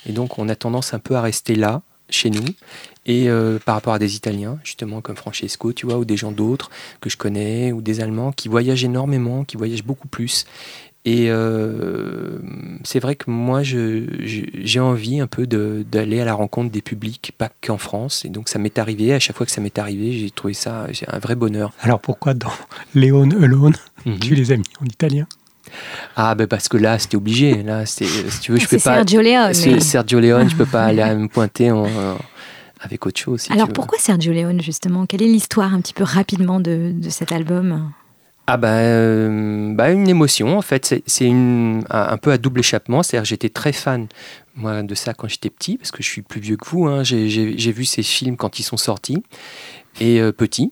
[0.07, 2.45] Et donc, on a tendance un peu à rester là, chez nous,
[3.05, 6.31] et euh, par rapport à des Italiens, justement comme Francesco, tu vois, ou des gens
[6.31, 6.69] d'autres
[7.01, 10.45] que je connais, ou des Allemands qui voyagent énormément, qui voyagent beaucoup plus.
[11.05, 12.37] Et euh,
[12.85, 16.71] c'est vrai que moi, je- je- j'ai envie un peu de- d'aller à la rencontre
[16.71, 18.23] des publics, pas qu'en France.
[18.23, 19.13] Et donc, ça m'est arrivé.
[19.13, 21.73] À chaque fois que ça m'est arrivé, j'ai trouvé ça un vrai bonheur.
[21.81, 22.53] Alors pourquoi dans
[22.95, 24.19] Léon Alone, Mhm.
[24.19, 25.27] tu les as mis en italien?
[26.15, 27.63] Ah, ben parce que là, c'était obligé.
[27.63, 28.05] Là, si
[28.41, 28.95] tu veux, je C'est peux pas.
[28.95, 29.53] Sergio Leone.
[29.53, 32.17] C'est mais- Sergio Leone, je peux pas aller me pointer en- en-
[32.83, 33.41] avec autre chose.
[33.41, 35.05] si tu Alors pourquoi Sergio Leone justement?
[35.05, 37.91] Quelle est l'histoire un petit peu rapidement de, de cet album?
[38.45, 43.25] Ah bah, euh, bah, une émotion en fait, c'est un peu à double échappement, c'est-à-dire
[43.25, 44.07] j'étais très fan
[44.55, 47.03] moi de ça quand j'étais petit, parce que je suis plus vieux que vous, hein.
[47.03, 49.23] j'ai vu ces films quand ils sont sortis,
[49.99, 50.71] et euh, petit,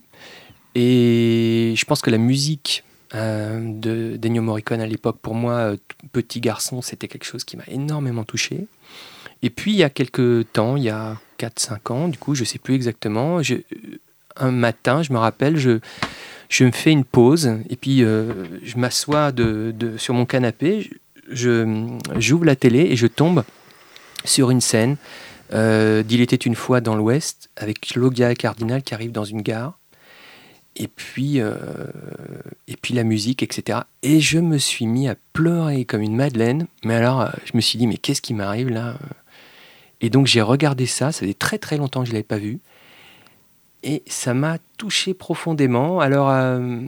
[0.76, 5.78] et je pense que la musique euh, de d'Ennio Morricone à l'époque, pour moi, euh,
[6.14, 8.68] petit garçon, c'était quelque chose qui m'a énormément touché.
[9.44, 12.44] Et puis il y a quelques temps, il y a 4-5 ans, du coup je
[12.44, 13.56] sais plus exactement, je-
[14.38, 15.80] un matin, je me rappelle, je
[16.64, 19.32] me fais une pause et puis euh, je m'assois
[19.98, 20.90] sur mon canapé,
[21.30, 23.44] je j'ouvre la télé et je tombe
[24.26, 24.98] sur une scène
[25.54, 29.78] euh, d'Il était une fois dans l'Ouest avec Logia Cardinal qui arrive dans une gare.
[30.78, 31.56] Et puis euh,
[32.70, 36.68] et puis la musique etc et je me suis mis à pleurer comme une madeleine.
[36.86, 38.96] Mais alors euh, je me suis dit mais qu'est-ce qui m'arrive là?
[40.02, 42.60] Et donc j'ai regardé ça ça faisait très très longtemps que je l'avais pas vu
[43.84, 46.00] et ça m'a touché profondément.
[46.00, 46.82] Alors, euh,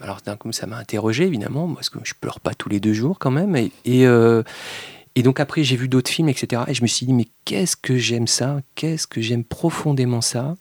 [0.00, 0.20] alors
[0.52, 3.56] ça m'a interrogé, évidemment, parce que je pleure pas tous les deux jours quand même.
[3.56, 3.70] Et,
[4.06, 4.42] euh,
[5.16, 6.62] donc après, j'ai vu d'autres films, etc.
[6.66, 8.60] Et je me suis dit, mais qu'est-ce que j'aime ça?
[8.74, 10.54] Qu'est-ce que j'aime profondément ça?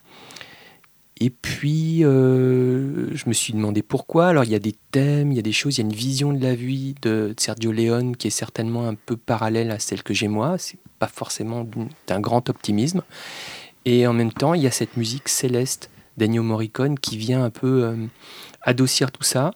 [1.21, 4.27] Et puis, euh, je me suis demandé pourquoi.
[4.27, 5.95] Alors, il y a des thèmes, il y a des choses, il y a une
[5.95, 10.03] vision de la vie de Sergio Leone qui est certainement un peu parallèle à celle
[10.03, 10.57] que j'ai moi.
[10.99, 11.67] Pas forcément
[12.07, 13.01] d'un grand optimisme.
[13.85, 17.49] Et en même temps, il y a cette musique céleste d'Ennio Morricone qui vient un
[17.49, 17.95] peu euh,
[18.61, 19.51] adoucir tout ça.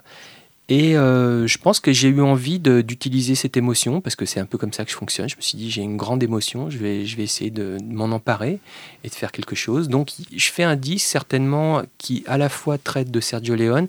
[0.69, 4.45] Et euh, je pense que j'ai eu envie d'utiliser cette émotion, parce que c'est un
[4.45, 5.27] peu comme ça que je fonctionne.
[5.27, 7.93] Je me suis dit, j'ai une grande émotion, je vais, je vais essayer de, de
[7.93, 8.59] m'en emparer
[9.03, 9.89] et de faire quelque chose.
[9.89, 13.87] Donc je fais un disque certainement qui à la fois traite de Sergio Leone,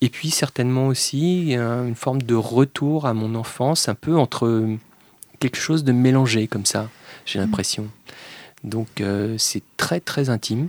[0.00, 4.66] et puis certainement aussi euh, une forme de retour à mon enfance, un peu entre
[5.38, 6.88] quelque chose de mélangé comme ça,
[7.26, 7.88] j'ai l'impression.
[8.64, 10.68] Donc euh, c'est très très intime.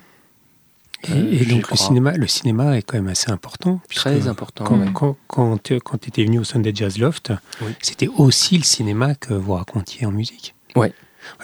[1.07, 3.79] Et, Euh, et donc le cinéma, le cinéma est quand même assez important.
[3.95, 4.65] Très important.
[4.65, 4.91] Quand, ouais.
[4.93, 5.57] quand, quand,
[5.97, 7.71] tu étais venu au Sunday Jazz Loft, Oui.
[7.81, 10.55] c'était aussi le cinéma que vous racontiez en musique.
[10.75, 10.93] Ouais.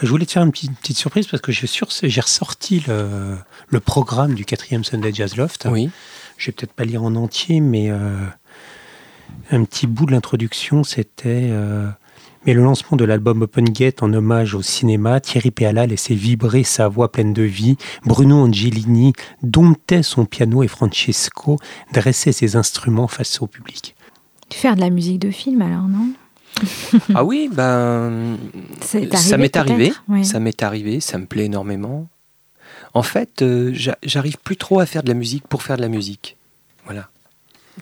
[0.02, 3.36] Je voulais te faire une petite, petite surprise parce que j'ai ressorti le,
[3.68, 5.66] le programme du quatrième Sunday Jazz Loft.
[5.70, 5.88] Oui.
[6.36, 8.18] Je vais peut-être pas lire en entier, mais euh,
[9.50, 11.88] un petit bout de l'introduction, c'était euh,
[12.46, 15.20] mais le lancement de l'album Open Gate en hommage au cinéma.
[15.20, 17.76] Thierry Péala laissait vibrer sa voix pleine de vie.
[18.04, 21.58] Bruno Angelini domptait son piano et Francesco
[21.92, 23.94] dressait ses instruments face au public.
[24.52, 26.08] Faire de la musique de film alors, non?
[27.14, 28.38] Ah oui, ben
[28.80, 30.24] ça m'est arrivé, Ouais.
[30.24, 32.08] ça m'est arrivé, ça me plaît énormément.
[32.94, 35.82] En fait, euh, j'a- j'arrive plus trop à faire de la musique pour faire de
[35.82, 36.36] la musique.
[36.86, 37.08] Voilà.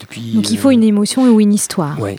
[0.01, 0.33] Depuis.
[0.33, 2.01] Donc il euh, faut une émotion ou une histoire.
[2.01, 2.19] Ouais.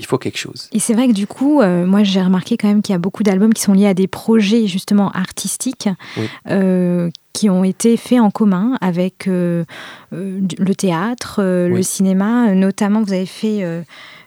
[0.00, 0.68] Il faut quelque chose.
[0.72, 2.98] Et c'est vrai que du coup, euh, moi j'ai remarqué quand même qu'il y a
[2.98, 6.26] beaucoup d'albums qui sont liés à des projets justement artistiques Oui.
[6.48, 9.64] euh, qui ont été faits en commun avec euh,
[10.12, 12.54] euh, le théâtre, euh, le cinéma.
[12.54, 13.82] Notamment, vous avez fait euh,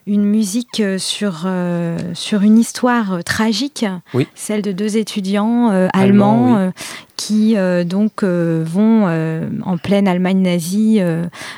[0.06, 1.46] une musique sur,
[2.12, 4.26] sur une histoire tragique, Oui.
[4.34, 6.72] celle de deux étudiants Allemands, oui.
[7.16, 9.06] qui donc vont
[9.64, 11.00] en pleine Allemagne nazie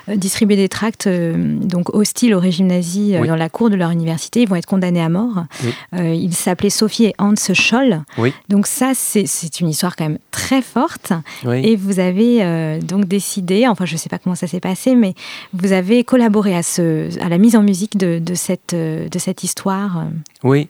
[0.06, 4.42] distribuer des tracts donc hostiles au régime nazi dans la cour de leur université.
[4.42, 5.46] Ils vont être condamnés à mort.
[5.92, 8.02] Ils s'appelaient Sophie et Hans Scholl.
[8.48, 11.12] Donc ça, c'est une histoire quand même très forte.
[11.44, 11.64] Oui.
[11.64, 14.94] Et vous avez euh, donc décidé, enfin je ne sais pas comment ça s'est passé,
[14.94, 15.14] mais
[15.52, 19.18] vous avez collaboré à, ce, à la mise en musique de, de cette, euh, de
[19.18, 20.06] cette histoire.
[20.42, 20.68] Oui.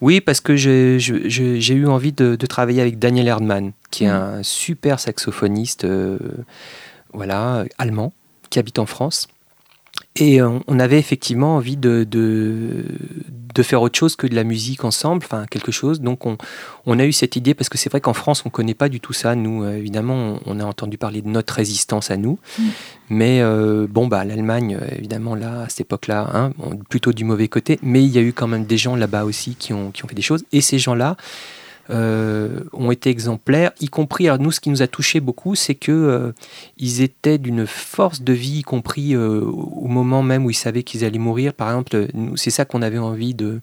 [0.00, 4.42] Oui, parce que j'ai eu envie de, de travailler avec Daniel Erdmann, qui est un
[4.42, 6.18] super saxophoniste euh,
[7.12, 8.14] voilà, allemand,
[8.48, 9.28] qui habite en France.
[10.16, 12.84] Et on, on avait effectivement envie de, de,
[13.54, 16.00] de faire autre chose que de la musique ensemble, enfin quelque chose.
[16.00, 16.36] Donc on,
[16.84, 18.88] on a eu cette idée, parce que c'est vrai qu'en France, on ne connaît pas
[18.88, 19.36] du tout ça.
[19.36, 22.38] Nous, euh, évidemment, on, on a entendu parler de notre résistance à nous.
[22.58, 22.62] Mm.
[23.10, 26.52] Mais euh, bon, bah, l'Allemagne, euh, évidemment, là, à cette époque-là, hein,
[26.88, 27.78] plutôt du mauvais côté.
[27.82, 30.08] Mais il y a eu quand même des gens là-bas aussi qui ont, qui ont
[30.08, 30.44] fait des choses.
[30.52, 31.16] Et ces gens-là
[31.90, 35.74] euh, ont été exemplaires, y compris, alors nous, ce qui nous a touché beaucoup, c'est
[35.74, 36.32] que euh,
[36.78, 40.82] ils étaient d'une force de vie, y compris euh, au moment même où ils savaient
[40.82, 41.52] qu'ils allaient mourir.
[41.52, 43.60] Par exemple, c'est ça qu'on avait envie de,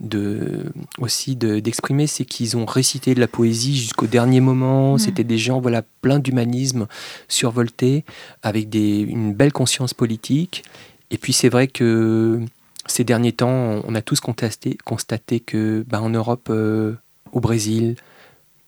[0.00, 0.64] de
[0.98, 4.92] aussi de- d'exprimer, c'est qu'ils ont récité de la poésie jusqu'au dernier moment.
[4.92, 4.98] Mhm.
[4.98, 6.86] C'était des gens, voilà, pleins d'humanisme,
[7.28, 8.04] survoltés,
[8.42, 10.64] avec des, une belle conscience politique.
[11.10, 12.40] Et puis c'est vrai que
[12.86, 16.94] ces derniers temps, on a tous constaté, constaté que bah, en Europe, euh,
[17.36, 17.96] au Brésil,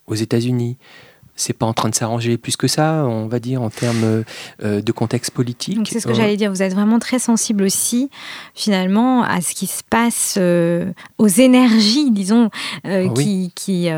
[0.07, 0.77] aux États-Unis,
[1.37, 4.25] c'est pas en train de s'arranger plus que ça, on va dire, en termes
[4.63, 5.89] euh, de contexte politique.
[5.89, 6.51] C'est ce que j'allais dire.
[6.51, 8.11] Vous êtes vraiment très sensible aussi,
[8.55, 12.51] finalement, à ce qui se passe, euh, aux énergies, disons,
[12.87, 13.89] euh, qui, qui,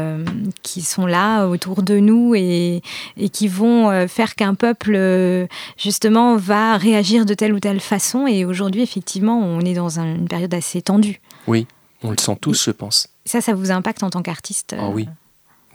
[0.62, 2.83] qui, sont là autour de nous et,
[3.16, 8.26] et qui vont faire qu'un peuple, justement, va réagir de telle ou telle façon.
[8.26, 11.20] Et aujourd'hui, effectivement, on est dans une période assez tendue.
[11.46, 11.66] Oui,
[12.03, 13.09] on le sent tous, je pense.
[13.25, 15.09] Ça, ça vous impacte en tant qu'artiste Ah oui.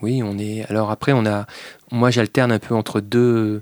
[0.02, 0.66] Oui, on est.
[0.70, 1.46] Alors après, on a.
[1.92, 3.62] Moi, j'alterne un peu entre deux,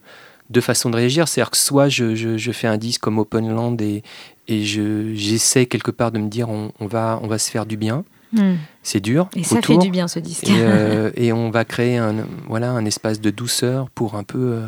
[0.49, 1.27] deux façons de réagir.
[1.27, 4.03] C'est-à-dire que soit je, je, fais un disque comme Open Land et,
[4.47, 7.77] et j'essaie quelque part de me dire on, on, va, on va se faire du
[7.77, 8.03] bien.
[8.31, 8.55] Hmm.
[8.81, 9.29] C'est dur.
[9.35, 10.49] Et ça fait du bien ce disque.
[10.49, 12.15] Et, euh, et, on va créer un,
[12.47, 14.67] voilà, un espace de douceur pour un peu euh,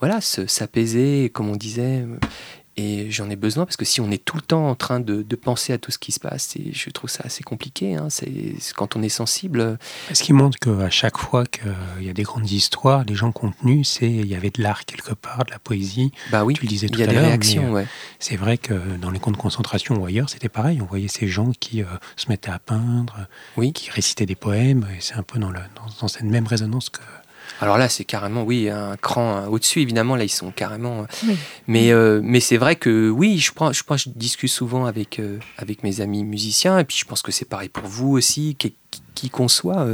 [0.00, 2.04] voilà, s'apaiser, comme on disait.
[2.80, 5.22] Et j'en ai besoin parce que si on est tout le temps en train de,
[5.36, 7.94] penser à tout ce qui se passe, et je trouve ça assez compliqué.
[7.94, 8.30] Hein, c'est
[8.74, 9.78] quand on est sensible.
[10.12, 13.88] Ce qui montre qu'à chaque fois qu'il y a des grandes histoires, les gens contenus,
[13.88, 16.12] c'est il y avait de l'art quelque part, de la poésie.
[16.30, 16.54] Bah oui.
[16.54, 17.72] Tu le disais tout il y a des réactions.
[17.72, 17.86] Ouais.
[18.18, 20.80] C'est vrai que dans les camps de concentration ou ailleurs, c'était pareil.
[20.80, 23.72] On voyait ces gens qui euh, se mettaient à peindre, oui.
[23.72, 24.86] qui récitaient des poèmes.
[24.96, 25.60] Et c'est un peu dans, le,
[26.00, 27.00] dans cette même résonance que
[27.60, 30.16] alors là, c'est carrément, oui, un cran au-dessus, évidemment.
[30.16, 31.00] Là, ils sont carrément.
[31.02, 31.34] Euh,
[31.66, 35.38] mais, euh, mais c'est vrai que, oui, je, prends, je, je discute souvent avec, euh,
[35.58, 38.74] avec mes amis musiciens, et puis je pense que c'est pareil pour vous aussi, qui,
[39.14, 39.86] qui qu'on soit.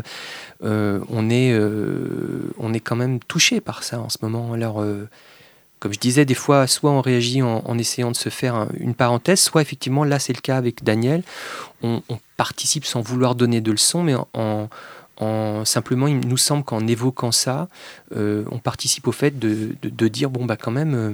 [0.62, 1.58] on, est,
[2.58, 4.52] on est quand même touché par ça en ce moment.
[4.52, 4.84] Alors.
[5.78, 9.40] comme je disais, des fois, soit on réagit en, essayant de se faire une parenthèse,
[9.40, 11.22] soit effectivement, là c'est le cas avec Daniel,
[11.82, 14.68] on, on, participe sans vouloir donner de leçons, mais en,
[15.64, 17.68] simplement, il nous semble qu'en évoquant ça,
[18.14, 21.12] euh, on participe au fait de, dire bon, bah quand même, euh,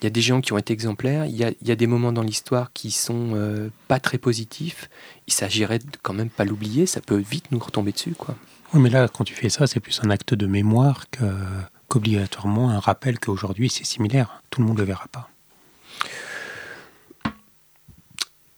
[0.00, 2.22] il y a des gens qui ont été exemplaires, il y a, des moments dans
[2.22, 4.88] l'histoire qui sont euh, pas très positifs.
[5.26, 8.14] Il s'agirait de quand même pas l'oublier, ça peut vite nous retomber dessus.
[8.16, 8.36] quoi.
[8.74, 11.04] Oui, mais là, quand tu fais ça, c'est plus un acte de mémoire
[11.88, 14.42] qu'obligatoirement un rappel qu'aujourd'hui c'est similaire.
[14.50, 15.28] Tout le monde ne le verra pas.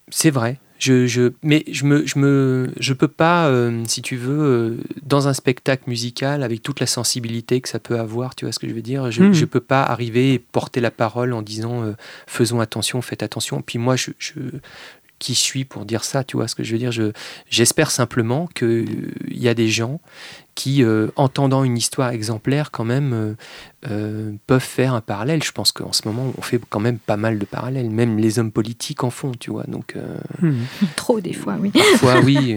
[0.09, 4.17] C'est vrai, je, je, mais je me, je me, je peux pas, euh, si tu
[4.17, 8.45] veux, euh, dans un spectacle musical avec toute la sensibilité que ça peut avoir, tu
[8.45, 9.11] vois ce que je veux dire.
[9.11, 9.47] Je, ne hmm.
[9.47, 11.93] peux pas arriver et porter la parole en disant euh,
[12.27, 13.63] faisons attention, faites attention.
[13.63, 14.11] Puis moi, je,
[15.19, 16.93] qui suis pour dire ça, tu vois ce que je veux dire?
[16.93, 17.13] Je,
[17.49, 20.01] j'espère simplement qu'il y a des gens
[20.55, 23.35] qui, euh, entendant une histoire exemplaire, quand même, euh,
[23.91, 25.43] euh, peuvent faire un parallèle.
[25.43, 27.91] Je pense qu'en ce moment, on fait quand même pas mal de parallèles.
[27.91, 29.65] Même les hommes politiques en font, tu vois?
[29.65, 29.97] Donc,
[30.41, 30.63] hmm.
[30.97, 31.71] Trop des fois, oui.
[31.71, 32.57] Parfois, oui,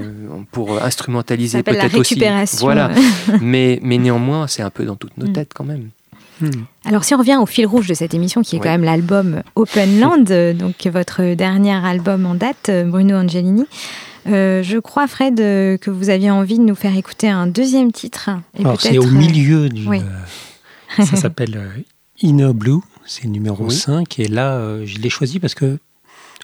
[0.51, 2.21] pour instrumentaliser peut-être aussi.
[2.59, 2.91] Voilà.
[3.41, 5.33] mais, mais néanmoins, c'est un peu dans toutes nos hmm.
[5.33, 5.89] têtes quand même.
[6.41, 6.49] Hmm.
[6.85, 9.41] Alors si on revient au fil rouge de cette émission qui est quand même l'album
[9.55, 13.65] Open Land, donc votre dernier album en date, Bruno Angelini,
[14.27, 18.29] euh, je crois Fred que vous aviez envie de nous faire écouter un deuxième titre.
[18.59, 19.87] Alors c'est au euh, milieu du...
[19.87, 21.85] Euh, ça s'appelle
[22.21, 25.79] Inner Blue, c'est le numéro 5 et là je l'ai choisi parce que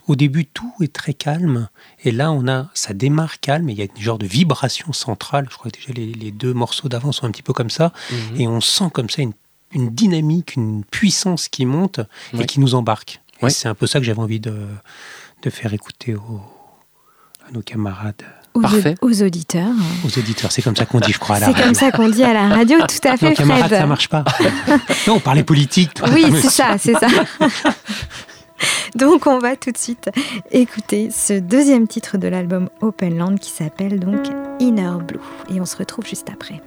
[0.07, 1.69] au début, tout est très calme.
[2.03, 3.69] Et là, on a, ça démarre calme.
[3.69, 5.47] Et il y a une genre de vibration centrale.
[5.49, 7.93] Je crois que déjà les, deux morceaux d'avant sont un petit peu comme ça.
[8.11, 8.41] Mhm.
[8.41, 9.33] Et on sent comme ça une
[9.73, 11.99] une dynamique, une puissance qui monte
[12.37, 13.21] et qui nous embarque.
[13.49, 14.55] C'est un peu ça que j'avais envie de,
[15.41, 16.15] de faire écouter
[17.47, 18.23] à nos camarades.
[18.53, 18.93] Aux, Parfait.
[19.01, 19.73] aux auditeurs.
[20.05, 21.59] Aux auditeurs, c'est comme ça qu'on dit, je crois, à la radio.
[21.59, 24.09] C'est comme ça qu'on dit à la radio, tout à fait, non, camarades, ça marche
[24.09, 24.23] pas.
[25.07, 25.99] non, on parlait politique.
[26.13, 27.07] oui, c'est ça, c'est ça.
[28.93, 30.11] donc, on va tout de suite
[30.51, 34.27] écouter ce deuxième titre de l'album Open Land qui s'appelle donc
[34.59, 35.19] Inner Blue.
[35.49, 36.61] Et on se retrouve juste après.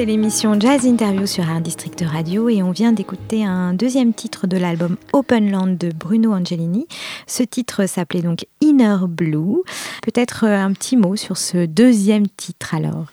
[0.00, 4.46] C'est l'émission Jazz Interview sur Art District Radio et on vient d'écouter un deuxième titre
[4.46, 6.86] de l'album Open Land de Bruno Angelini.
[7.26, 9.58] Ce titre s'appelait donc Inner Blue.
[10.02, 13.08] Peut-être euh, un petit mot sur ce deuxième titre alors.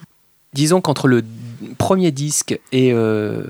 [0.53, 1.25] Disons qu'entre le
[1.77, 3.43] premier disque et, euh,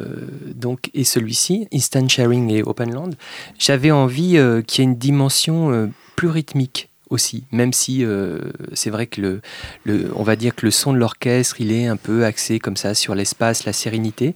[0.96, 3.12] et celui-ci, Instant Sharing et Open Land,
[3.60, 8.40] j'avais envie euh, qu'il y ait une dimension plus rythmique aussi, même si euh,
[8.74, 9.42] c'est vrai que
[9.86, 12.78] le, on va dire que le son de l'orchestre, il est un peu axé comme
[12.78, 14.36] ça sur l'espace, la sérénité.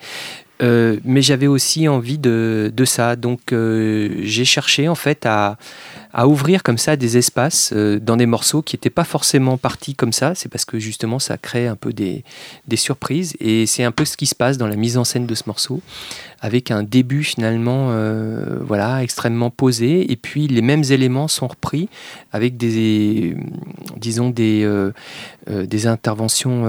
[0.62, 5.58] Euh, mais j'avais aussi envie de, de ça, donc euh, j'ai cherché en fait à,
[6.14, 9.96] à ouvrir comme ça des espaces euh, dans des morceaux qui n'étaient pas forcément partis
[9.96, 10.36] comme ça.
[10.36, 12.24] C'est parce que justement ça crée un peu des,
[12.76, 15.36] surprises et c'est un peu ce qui se passe dans la mise en scène de
[15.36, 15.82] ce morceau,
[16.40, 21.90] avec un début finalement euh, voilà extrêmement posé et puis les mêmes éléments sont repris
[22.32, 23.36] avec des
[23.98, 24.92] disons des euh,
[25.48, 26.64] des interventions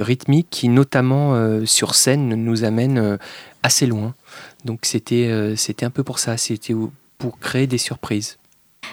[0.00, 3.18] rythmiques qui notamment sur scène nous amènent
[3.62, 4.14] assez loin.
[4.64, 6.74] Donc c'était c'était un peu pour ça, c'était
[7.18, 8.38] pour créer des surprises.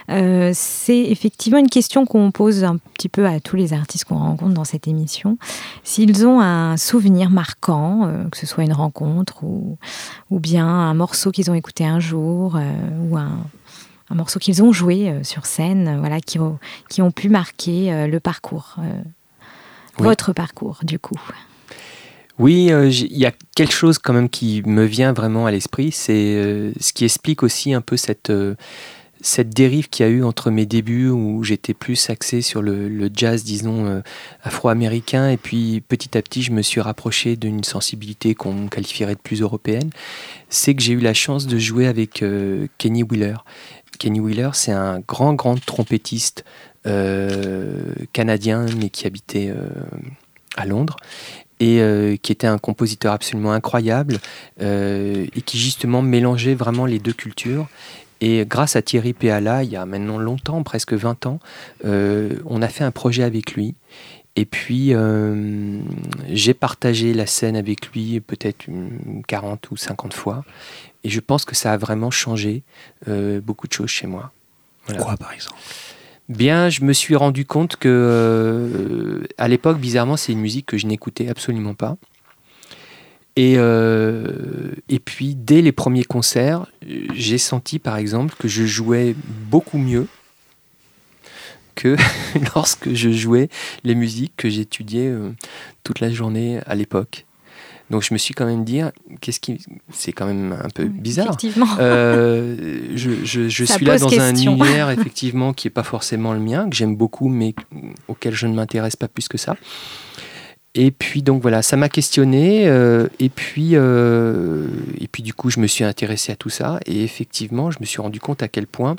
[0.09, 4.17] Euh, c'est effectivement une question qu'on pose un petit peu à tous les artistes qu'on
[4.17, 5.37] rencontre dans cette émission.
[5.83, 9.77] S'ils ont un souvenir marquant, euh, que ce soit une rencontre ou,
[10.29, 12.61] ou bien un morceau qu'ils ont écouté un jour euh,
[13.09, 13.31] ou un,
[14.09, 18.19] un morceau qu'ils ont joué sur scène, voilà, qui, ont, qui ont pu marquer le
[18.19, 20.05] parcours, Oui.
[20.05, 21.19] votre parcours du coup.
[22.41, 25.91] Oui, euh, il y a quelque chose quand même qui me vient vraiment à l'esprit,
[25.91, 28.55] c'est euh, ce qui explique aussi un peu cette, euh,
[29.21, 33.09] cette dérive qu'il y a eu entre mes débuts où j'étais plus axé sur le,
[33.13, 34.01] jazz, disons, euh,
[34.43, 39.19] afro-américain, et puis petit à petit je me suis rapproché d'une sensibilité qu'on qualifierait de
[39.19, 39.91] plus européenne.
[40.49, 43.35] C'est que j'ai eu la chance de jouer avec euh, Kenny Wheeler.
[43.99, 46.43] Kenny Wheeler, c'est un grand, grand trompettiste
[46.87, 49.53] euh, canadien, mais qui habitait
[50.57, 50.97] à Londres
[51.59, 54.19] et qui était un compositeur absolument incroyable
[54.59, 57.67] et qui justement mélangeait vraiment les deux cultures.
[58.21, 61.39] Et grâce à Thierry Péala, il y a maintenant longtemps, presque 20 ans,
[61.85, 63.75] euh, on a fait un projet avec lui.
[64.35, 65.81] Et puis, euh,
[66.29, 70.45] j'ai partagé la scène avec lui peut-être une 40 ou 50 fois.
[71.03, 72.63] Et je pense que ça a vraiment changé
[73.07, 74.31] euh, beaucoup de choses chez moi.
[74.85, 75.01] Voilà.
[75.01, 75.57] Quoi, par exemple?
[76.29, 80.77] Bien, je me suis rendu compte que, euh, à l'époque, bizarrement, c'est une musique que
[80.77, 81.97] je n'écoutais absolument pas.
[83.37, 86.65] Et, euh, et puis, dès les premiers concerts,
[87.15, 89.15] j'ai senti, par exemple, que je jouais
[89.49, 90.07] beaucoup mieux
[91.75, 91.95] que
[92.55, 93.49] lorsque je jouais
[93.83, 95.29] les musiques que j'étudiais euh,
[95.83, 97.25] toute la journée à l'époque.
[97.89, 98.79] Donc, je me suis quand même dit,
[99.19, 99.57] qu'est-ce qui,
[99.91, 101.27] c'est quand même un peu bizarre.
[101.27, 101.67] Effectivement.
[101.79, 104.51] Euh, je je- je suis là dans question.
[104.53, 107.53] un univers effectivement qui n'est pas forcément le mien, que j'aime beaucoup, mais
[108.07, 109.55] auquel je ne m'intéresse pas plus que ça.
[110.73, 112.67] Et puis donc voilà, ça m'a questionné.
[112.67, 114.67] euh, et puis euh,
[114.99, 116.79] et puis du coup, je me suis intéressé à tout ça.
[116.85, 118.95] Et effectivement, je me suis rendu compte à quel point,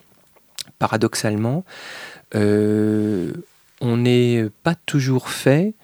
[0.79, 1.65] paradoxalement,
[2.35, 3.33] euh,
[3.81, 5.75] on n'est pas toujours fait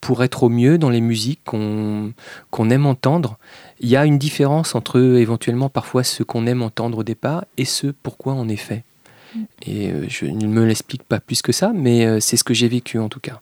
[0.00, 2.12] pour être au mieux dans les musiques qu'on
[2.50, 3.38] qu'on aime entendre.
[3.80, 7.64] Il y a une différence entre éventuellement parfois ce qu'on aime entendre au départ et
[7.64, 8.84] ce pourquoi on est fait.
[9.66, 12.68] Et euh, je ne me l'explique pas plus que ça, mais c'est ce que j'ai
[12.68, 13.40] vécu en tout cas.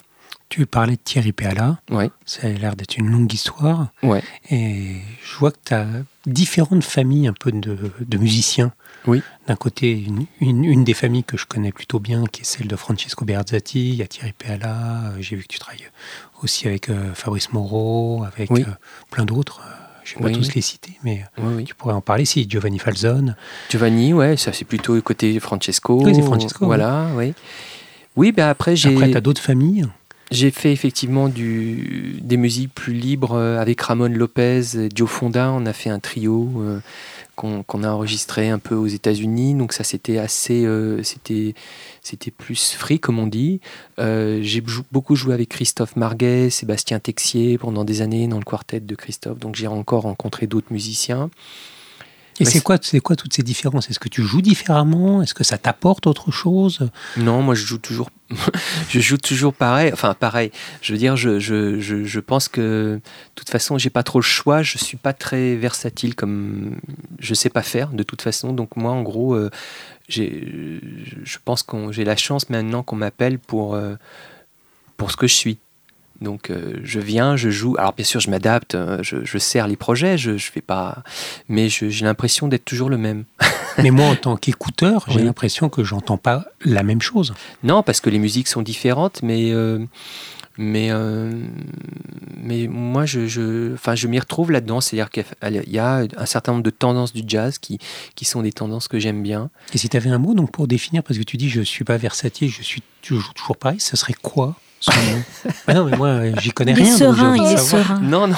[0.55, 1.79] Tu parlais de Thierry Péala.
[1.91, 2.11] Ouais.
[2.27, 3.89] Ça a l'air d'être une longue histoire.
[4.05, 4.23] Ouais.
[4.53, 5.85] Et je vois que tu as
[6.27, 8.73] différentes familles un peu de, de musiciens.
[9.09, 9.21] Oui.
[9.49, 12.69] D'un côté, une, une- une des familles que je connais plutôt bien, qui est celle
[12.69, 13.89] de Francesco Berzatti.
[13.89, 15.07] Il y a Thierry Péala.
[15.07, 15.89] euh, J'ai vu que tu travailles
[16.41, 18.63] aussi avec euh, Fabrice Moreau, avec Oui.
[18.63, 18.71] euh,
[19.11, 19.61] plein d'autres.
[20.05, 20.33] Je ne vais Oui.
[20.35, 21.65] pas tous les citer, mais oui.
[21.65, 23.35] tu pourrais en parler si Giovanni Falzone.
[23.71, 26.01] Giovanni, ouais, ça c'est plutôt côté Francesco.
[26.05, 27.35] Oui, c'est Francesco, Voilà, oui.
[28.15, 28.95] Oui, ben après j'ai.
[28.95, 29.87] Après, tu as d'autres familles.
[30.31, 35.53] J'ai fait effectivement des musiques plus libres euh, avec Ramon Lopez et Joe Fonda.
[35.53, 36.81] On a fait un trio euh,
[37.37, 39.55] qu'on a enregistré un peu aux États-Unis.
[39.55, 41.55] Donc ça, c'était assez, euh, c'était,
[42.37, 43.61] plus free comme on dit.
[43.99, 48.95] J'ai beaucoup joué avec Christophe Marguet, Sébastien Texier pendant des années dans le quartet de
[48.95, 49.39] Christophe.
[49.39, 51.31] Donc j'ai encore rencontré d'autres musiciens.
[52.41, 53.89] Et c'est c'est- quoi, c'est quoi toutes ces différences?
[53.91, 55.23] Est-ce que tu joues différemment?
[55.23, 56.89] Est-ce que ça t'apporte autre chose?
[57.17, 58.11] Non, moi je joue toujours,
[58.89, 59.91] je joue toujours pareil.
[59.93, 60.51] Enfin pareil.
[60.83, 63.01] Je veux dire, je, je, je, je pense que de
[63.37, 64.63] toute façon, j'ai pas trop le choix.
[64.63, 66.77] Je suis pas très versatile comme
[67.21, 68.53] je sais pas faire de toute façon.
[68.53, 69.51] Donc moi, en gros, euh,
[70.09, 70.81] j'ai,
[71.23, 73.95] je pense que j'ai la chance maintenant qu'on m'appelle pour euh,
[74.97, 75.59] pour ce que je suis.
[76.21, 77.75] Donc euh, je viens, je joue.
[77.79, 81.03] Alors bien sûr, je m'adapte, euh, je, je sers les projets, je, je fais pas,
[81.49, 83.25] mais j'ai l'impression d'être toujours le même.
[83.83, 85.25] Mais moi, en tant qu'écouteur, j'ai Oui.
[85.25, 87.35] l'impression que j'entends pas la même chose.
[87.65, 89.85] Non, parce que les musiques sont différentes, mais euh,
[90.57, 91.33] Mais, euh,
[92.37, 94.81] mais moi, je, je, enfin, je m'y retrouve là-dedans.
[94.81, 95.25] C'est-à-dire qu'il
[95.73, 97.79] y a un certain nombre de tendances du jazz qui,
[98.15, 99.51] qui sont des tendances que j'aime bien.
[99.75, 101.85] Et si tu avais un mot donc pour définir, parce que tu dis je suis
[101.85, 104.55] pas versatile, je suis toujours, toujours pareil, ce serait quoi?
[104.85, 105.23] Son nom
[105.67, 106.99] Ah Non, mais moi, j'y connais Il est rien.
[106.99, 107.87] donc je serein, veux il est savoir.
[107.87, 108.01] serein.
[108.01, 108.37] Non, non.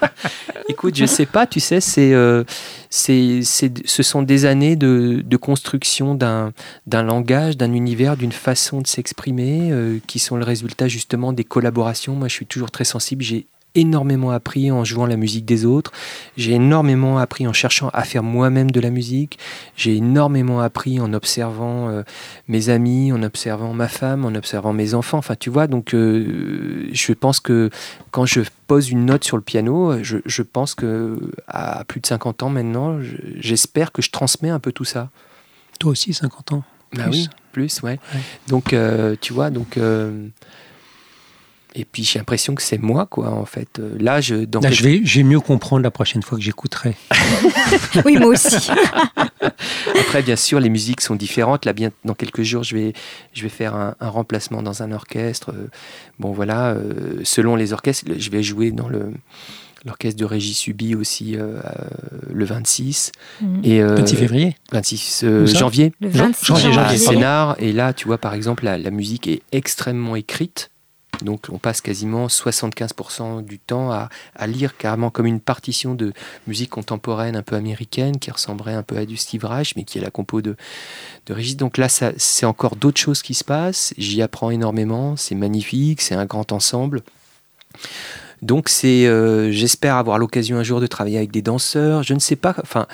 [0.68, 2.44] Écoute, je sais pas, tu sais, c'est, euh,
[2.90, 6.52] c'est, c'est- ce sont des années de, de construction d'un,
[6.86, 11.44] d'un langage, d'un univers, d'une façon de s'exprimer, euh, qui sont le résultat justement des
[11.44, 12.14] collaborations.
[12.14, 13.24] Moi, je suis toujours très sensible.
[13.24, 13.46] J'ai
[13.80, 15.92] énormément appris en jouant la musique des autres.
[16.36, 19.38] J'ai énormément appris en cherchant à faire moi-même de la musique.
[19.76, 22.02] J'ai énormément appris en observant euh,
[22.48, 25.18] mes amis, en observant ma femme, en observant mes enfants.
[25.18, 27.70] Enfin, tu vois, donc euh, je pense que
[28.10, 32.06] quand je pose une note sur le piano, je, je pense que à plus de
[32.06, 35.08] 50 ans maintenant, je- j'espère que je transmets un peu tout ça.
[35.78, 36.64] Toi aussi, 50 ans.
[36.96, 37.10] Bah Plus.
[37.12, 37.98] oui, plus, ouais.
[38.14, 38.20] Ouais.
[38.48, 39.76] Donc, euh, tu vois, donc.
[41.78, 43.78] Et puis j'ai l'impression que c'est moi, quoi, en fait.
[43.78, 44.34] Euh, Là, je.
[44.34, 46.96] Dans Là, je, vais, je vais mieux comprendre la prochaine fois que j'écouterai.
[48.04, 48.70] Oui, moi aussi.
[50.00, 51.64] Après, bien sûr, les musiques sont différentes.
[51.64, 52.92] Là, bien, dans quelques jours, je vais,
[53.32, 55.50] je vais faire un, un remplacement dans un orchestre.
[55.52, 55.68] Euh,
[56.18, 59.12] Bon, voilà, euh, selon les orchestres, je vais jouer dans le
[59.84, 61.60] l'orchestre de Régis Subi aussi euh,
[62.32, 63.60] le 26 Mhm.
[63.62, 67.68] et euh, 26 février 26 euh, janvier Le Jean- 26 janvier, janvier.
[67.68, 70.70] Et là, tu vois, par exemple, la, la musique est extrêmement écrite.
[71.22, 74.08] Donc, on passe quasiment 75% du temps à,
[74.46, 76.12] lire carrément comme une partition de
[76.46, 79.98] musique contemporaine un peu américaine qui ressemblerait un peu à du Steve Reich, mais qui
[79.98, 80.56] est la compo de,
[81.26, 81.56] de Régis.
[81.56, 83.94] Donc là, c'est encore d'autres choses qui se passent.
[83.98, 85.16] J'y apprends énormément.
[85.16, 86.00] C'est magnifique.
[86.00, 87.02] C'est un grand ensemble.
[88.42, 92.02] Donc, c'est, euh, j'espère avoir l'occasion un jour de travailler avec des danseurs.
[92.02, 92.54] Je ne sais pas.
[92.62, 92.86] Enfin,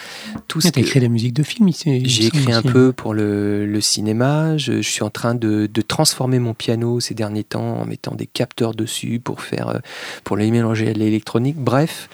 [0.48, 2.02] tout ce Tu as que- écrit la musique de film ici.
[2.06, 2.68] j'ai écrit un aussi.
[2.68, 4.56] peu pour le, le cinéma.
[4.56, 8.14] Je, je suis en train de, de transformer mon piano ces derniers temps en mettant
[8.14, 9.78] des capteurs dessus pour faire, euh,
[10.24, 11.56] pour les mélanger à l'électronique.
[11.56, 12.08] Bref,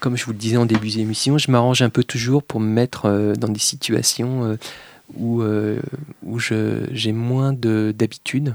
[0.00, 2.68] comme je vous le disais en début d'émission, je m'arrange un peu toujours pour me
[2.68, 4.56] mettre euh, dans des situations
[5.16, 5.78] où, euh,
[6.22, 8.54] où je- j'ai moins de- d'habitude.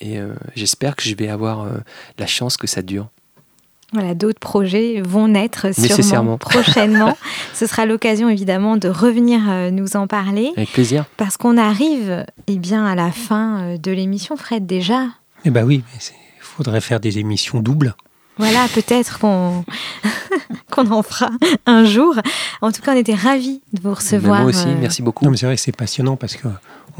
[0.00, 1.70] Et euh, j'espère que je vais avoir euh,
[2.18, 3.08] la chance que ça dure.
[3.92, 7.16] Voilà, d'autres projets vont naître sûrement prochainement.
[7.54, 11.06] Ce sera l'occasion évidemment de revenir euh, nous en parler Avec plaisir.
[11.16, 15.06] parce qu'on arrive eh bien à la fin euh, de l'émission Fred déjà.
[15.44, 16.00] Eh ben oui, il
[16.40, 17.94] faudrait faire des émissions doubles.
[18.38, 19.64] Voilà, peut-être qu'on
[20.70, 21.30] qu'on en fera
[21.66, 22.14] un jour.
[22.62, 24.40] En tout cas, on était ravis de vous recevoir.
[24.42, 25.24] Moi aussi, euh, merci beaucoup.
[25.24, 26.48] Non, mais c'est vrai que c'est passionnant parce que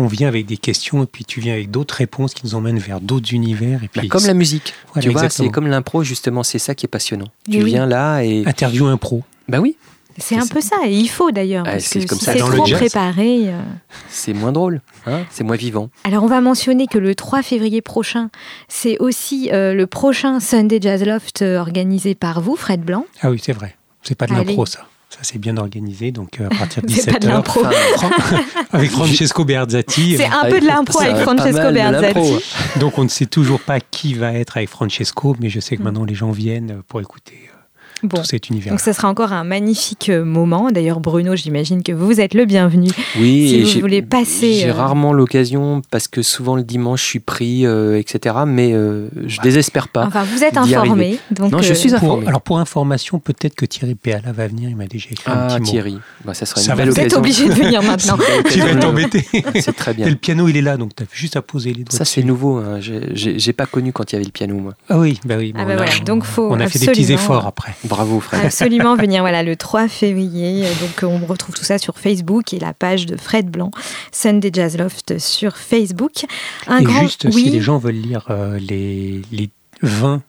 [0.01, 2.78] on vient avec des questions et puis tu viens avec d'autres réponses qui nous emmènent
[2.78, 3.82] vers d'autres univers.
[3.84, 4.74] Et Bah, comme la musique.
[4.92, 7.26] Voilà, tu vois, c'est comme l'impro, justement, c'est ça qui est passionnant.
[7.51, 7.64] Tu oui.
[7.64, 8.44] viens là et.
[8.46, 9.22] interview impro.
[9.48, 9.76] Bah oui,
[10.18, 12.32] C'est un peu ça, et il faut d'ailleurs, Ouais, parce c'est que comme si ça
[12.34, 12.78] c'est dans le trop jazz.
[12.78, 13.48] préparé.
[13.48, 13.61] euh,
[14.09, 15.90] c'est moins drôle, hein c'est moins vivant.
[16.05, 18.30] Alors, on va mentionner que le 3 février prochain,
[18.68, 23.07] c'est aussi euh, le prochain Sunday Jazz Loft euh, organisé par vous, Fred Blanc.
[23.22, 23.76] Ah oui, c'est vrai.
[24.03, 24.86] C'est pas de l'impro ça.
[25.11, 26.12] Ça c'est bien organisé.
[26.12, 27.61] Donc euh, à partir de C'est pas de 17h, l'impro.
[28.72, 30.16] avec Francesco Berzatti.
[30.16, 32.78] C'est un peu de l'impro avec Francesco hein.
[32.78, 35.82] Donc on ne sait toujours pas qui va être avec Francesco, mais je sais que
[35.82, 37.59] maintenant les gens viennent pour écouter euh,
[38.03, 38.18] Bon.
[38.18, 38.72] tout cet univers.
[38.72, 40.70] Donc, ce sera encore un magnifique euh, moment.
[40.70, 42.88] D'ailleurs, Bruno, j'imagine que vous êtes le bienvenu.
[43.18, 47.07] Oui, Si vous voulez passer, J'ai euh, rarement l'occasion parce que souvent le dimanche je
[47.07, 48.36] suis pris, euh, etc.
[48.46, 50.07] Mais euh, je désespère pas.
[50.07, 51.18] Enfin, vous êtes informé.
[51.30, 52.26] Donc, Non, je suis Pour- informé.
[52.26, 54.68] alors pour information, peut-être que Thierry Péala va venir.
[54.70, 55.66] Il m'a déjà écrit un Ah petit mot.
[55.66, 57.18] Thierry, bah, ça serait Ça une belle vous êtes occasion.
[57.18, 58.18] obligé de venir maintenant.
[58.51, 59.24] Tu vas t'embêter.
[59.61, 60.09] C'est très Et bien.
[60.09, 61.96] le piano, il est là, donc tu as juste à poser les doigts.
[61.98, 62.57] Ça c'est nouveau.
[62.59, 62.78] hein.
[62.80, 64.74] J'ai- pas connu quand il y avait le piano moi.
[64.88, 65.53] Ah oui, bah oui.
[65.57, 67.74] Ah bon, voilà, on- donc faut on a fait des petits efforts après.
[67.91, 68.45] Bravo Fred.
[68.47, 70.64] Absolument venir voilà le 3 février.
[70.66, 73.70] Euh, Donc on retrouve tout ça sur Facebook et la page de Fred Blanc,
[74.12, 76.24] Sunday Jazz Loft sur Facebook.
[76.66, 77.45] Un Et grand juste, oui.
[77.45, 79.51] si les gens veulent lire euh, les, les
[79.82, 80.22] 20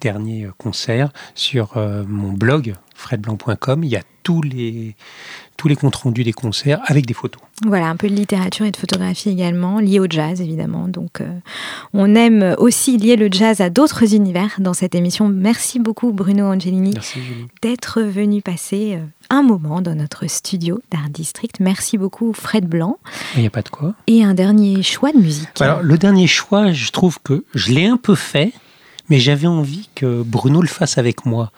[0.00, 4.94] derniers euh, concerts sur euh, mon blog fredblanc.com, il y a tous les,
[5.58, 7.42] tous les comptes rendus des concerts avec des photos.
[7.66, 10.86] Voilà, un peu de littérature et de photographie également, lié au jazz évidemment.
[10.86, 11.28] Donc, euh,
[11.92, 15.28] on aime aussi lier le jazz à d'autres univers dans cette émission.
[15.28, 16.94] Merci beaucoup, Bruno Angelini,
[17.60, 21.56] d'être venu passer euh, un moment dans notre studio d'Art District.
[21.58, 22.98] Merci beaucoup, Fred Blanc.
[23.34, 23.94] Il n'y a pas de quoi.
[24.06, 25.48] Et un dernier choix de musique.
[25.60, 28.52] Alors, le dernier choix, je trouve que je l'ai un peu fait,
[29.08, 31.50] mais j'avais envie que Bruno le fasse avec moi.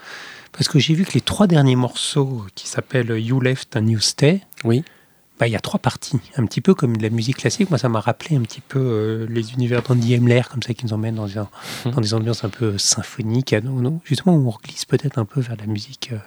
[0.53, 4.01] Parce que j'ai vu que les trois derniers morceaux qui s'appellent You Left and You
[4.01, 4.85] Stay, Oui.
[5.39, 6.19] bah, il y a trois parties.
[6.37, 7.71] Un petit peu comme de la musique classique.
[7.71, 10.85] Moi, ça m'a rappelé un petit peu euh, les univers d'Andy Hemler, comme ça, qui
[10.85, 11.49] nous emmènent dans, un-
[11.87, 13.53] dans des ambiances un peu symphoniques.
[13.65, 16.19] Non, non, justement, où on glisse peut-être un peu vers la musique euh,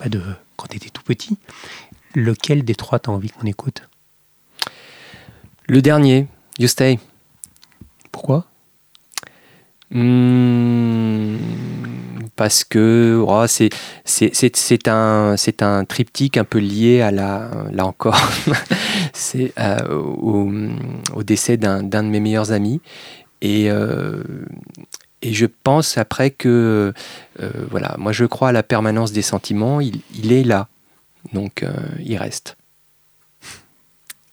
[0.00, 0.20] bah, de
[0.56, 1.38] quand tu étais tout petit.
[2.14, 3.82] Lequel des trois t'as envie qu'on écoute?
[5.68, 6.26] Le dernier,
[6.58, 6.98] You Stay.
[8.10, 8.44] Pourquoi?
[9.92, 11.36] Hmm,
[12.34, 18.18] parce que oh, c'est un, un triptyque un peu lié à la, là encore,
[19.12, 20.50] c'est euh, au,
[21.14, 22.80] au, décès d'un de mes meilleurs amis.
[23.42, 24.22] Et, euh,
[25.20, 26.94] et je pense après que,
[27.40, 30.68] euh, voilà, moi je crois à la permanence des sentiments, il, il est là,
[31.34, 31.66] donc
[32.00, 32.56] il reste.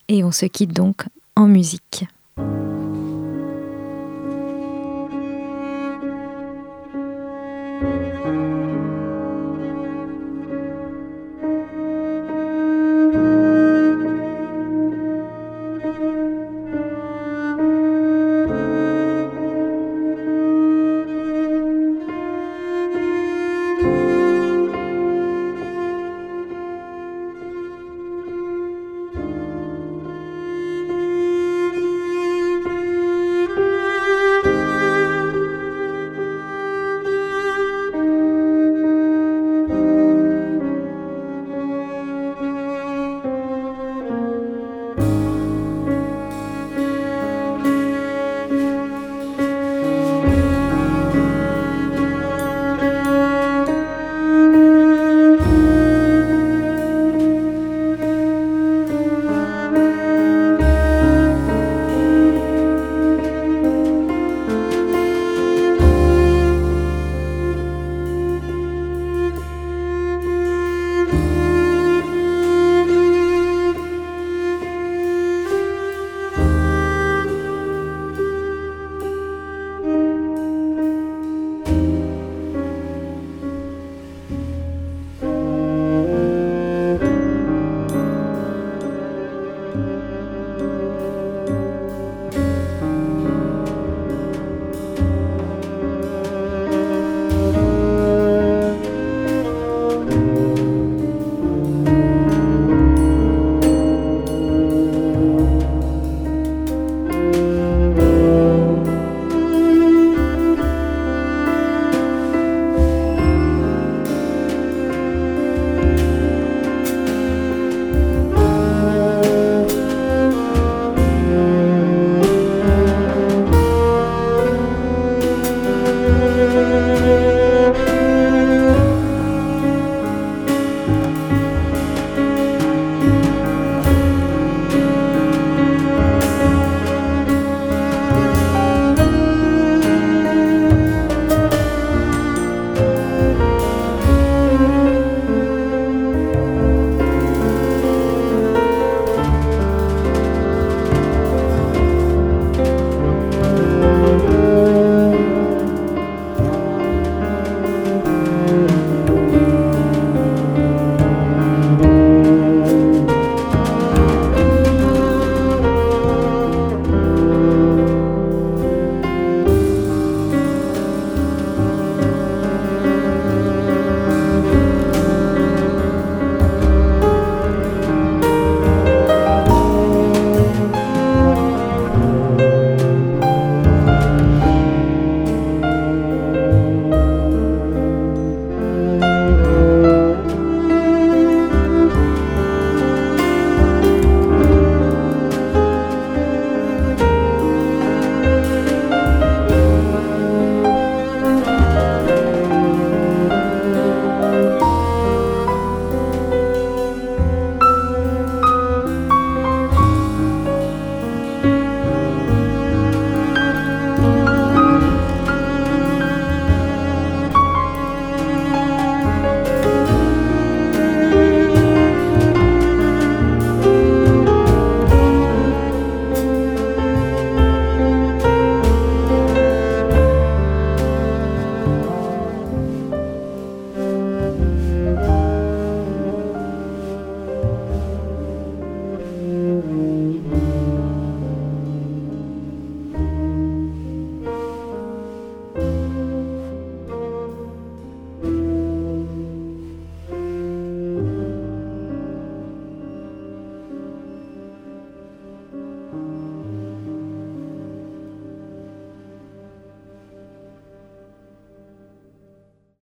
[0.08, 1.04] Et on se quitte donc
[1.36, 2.06] en musique.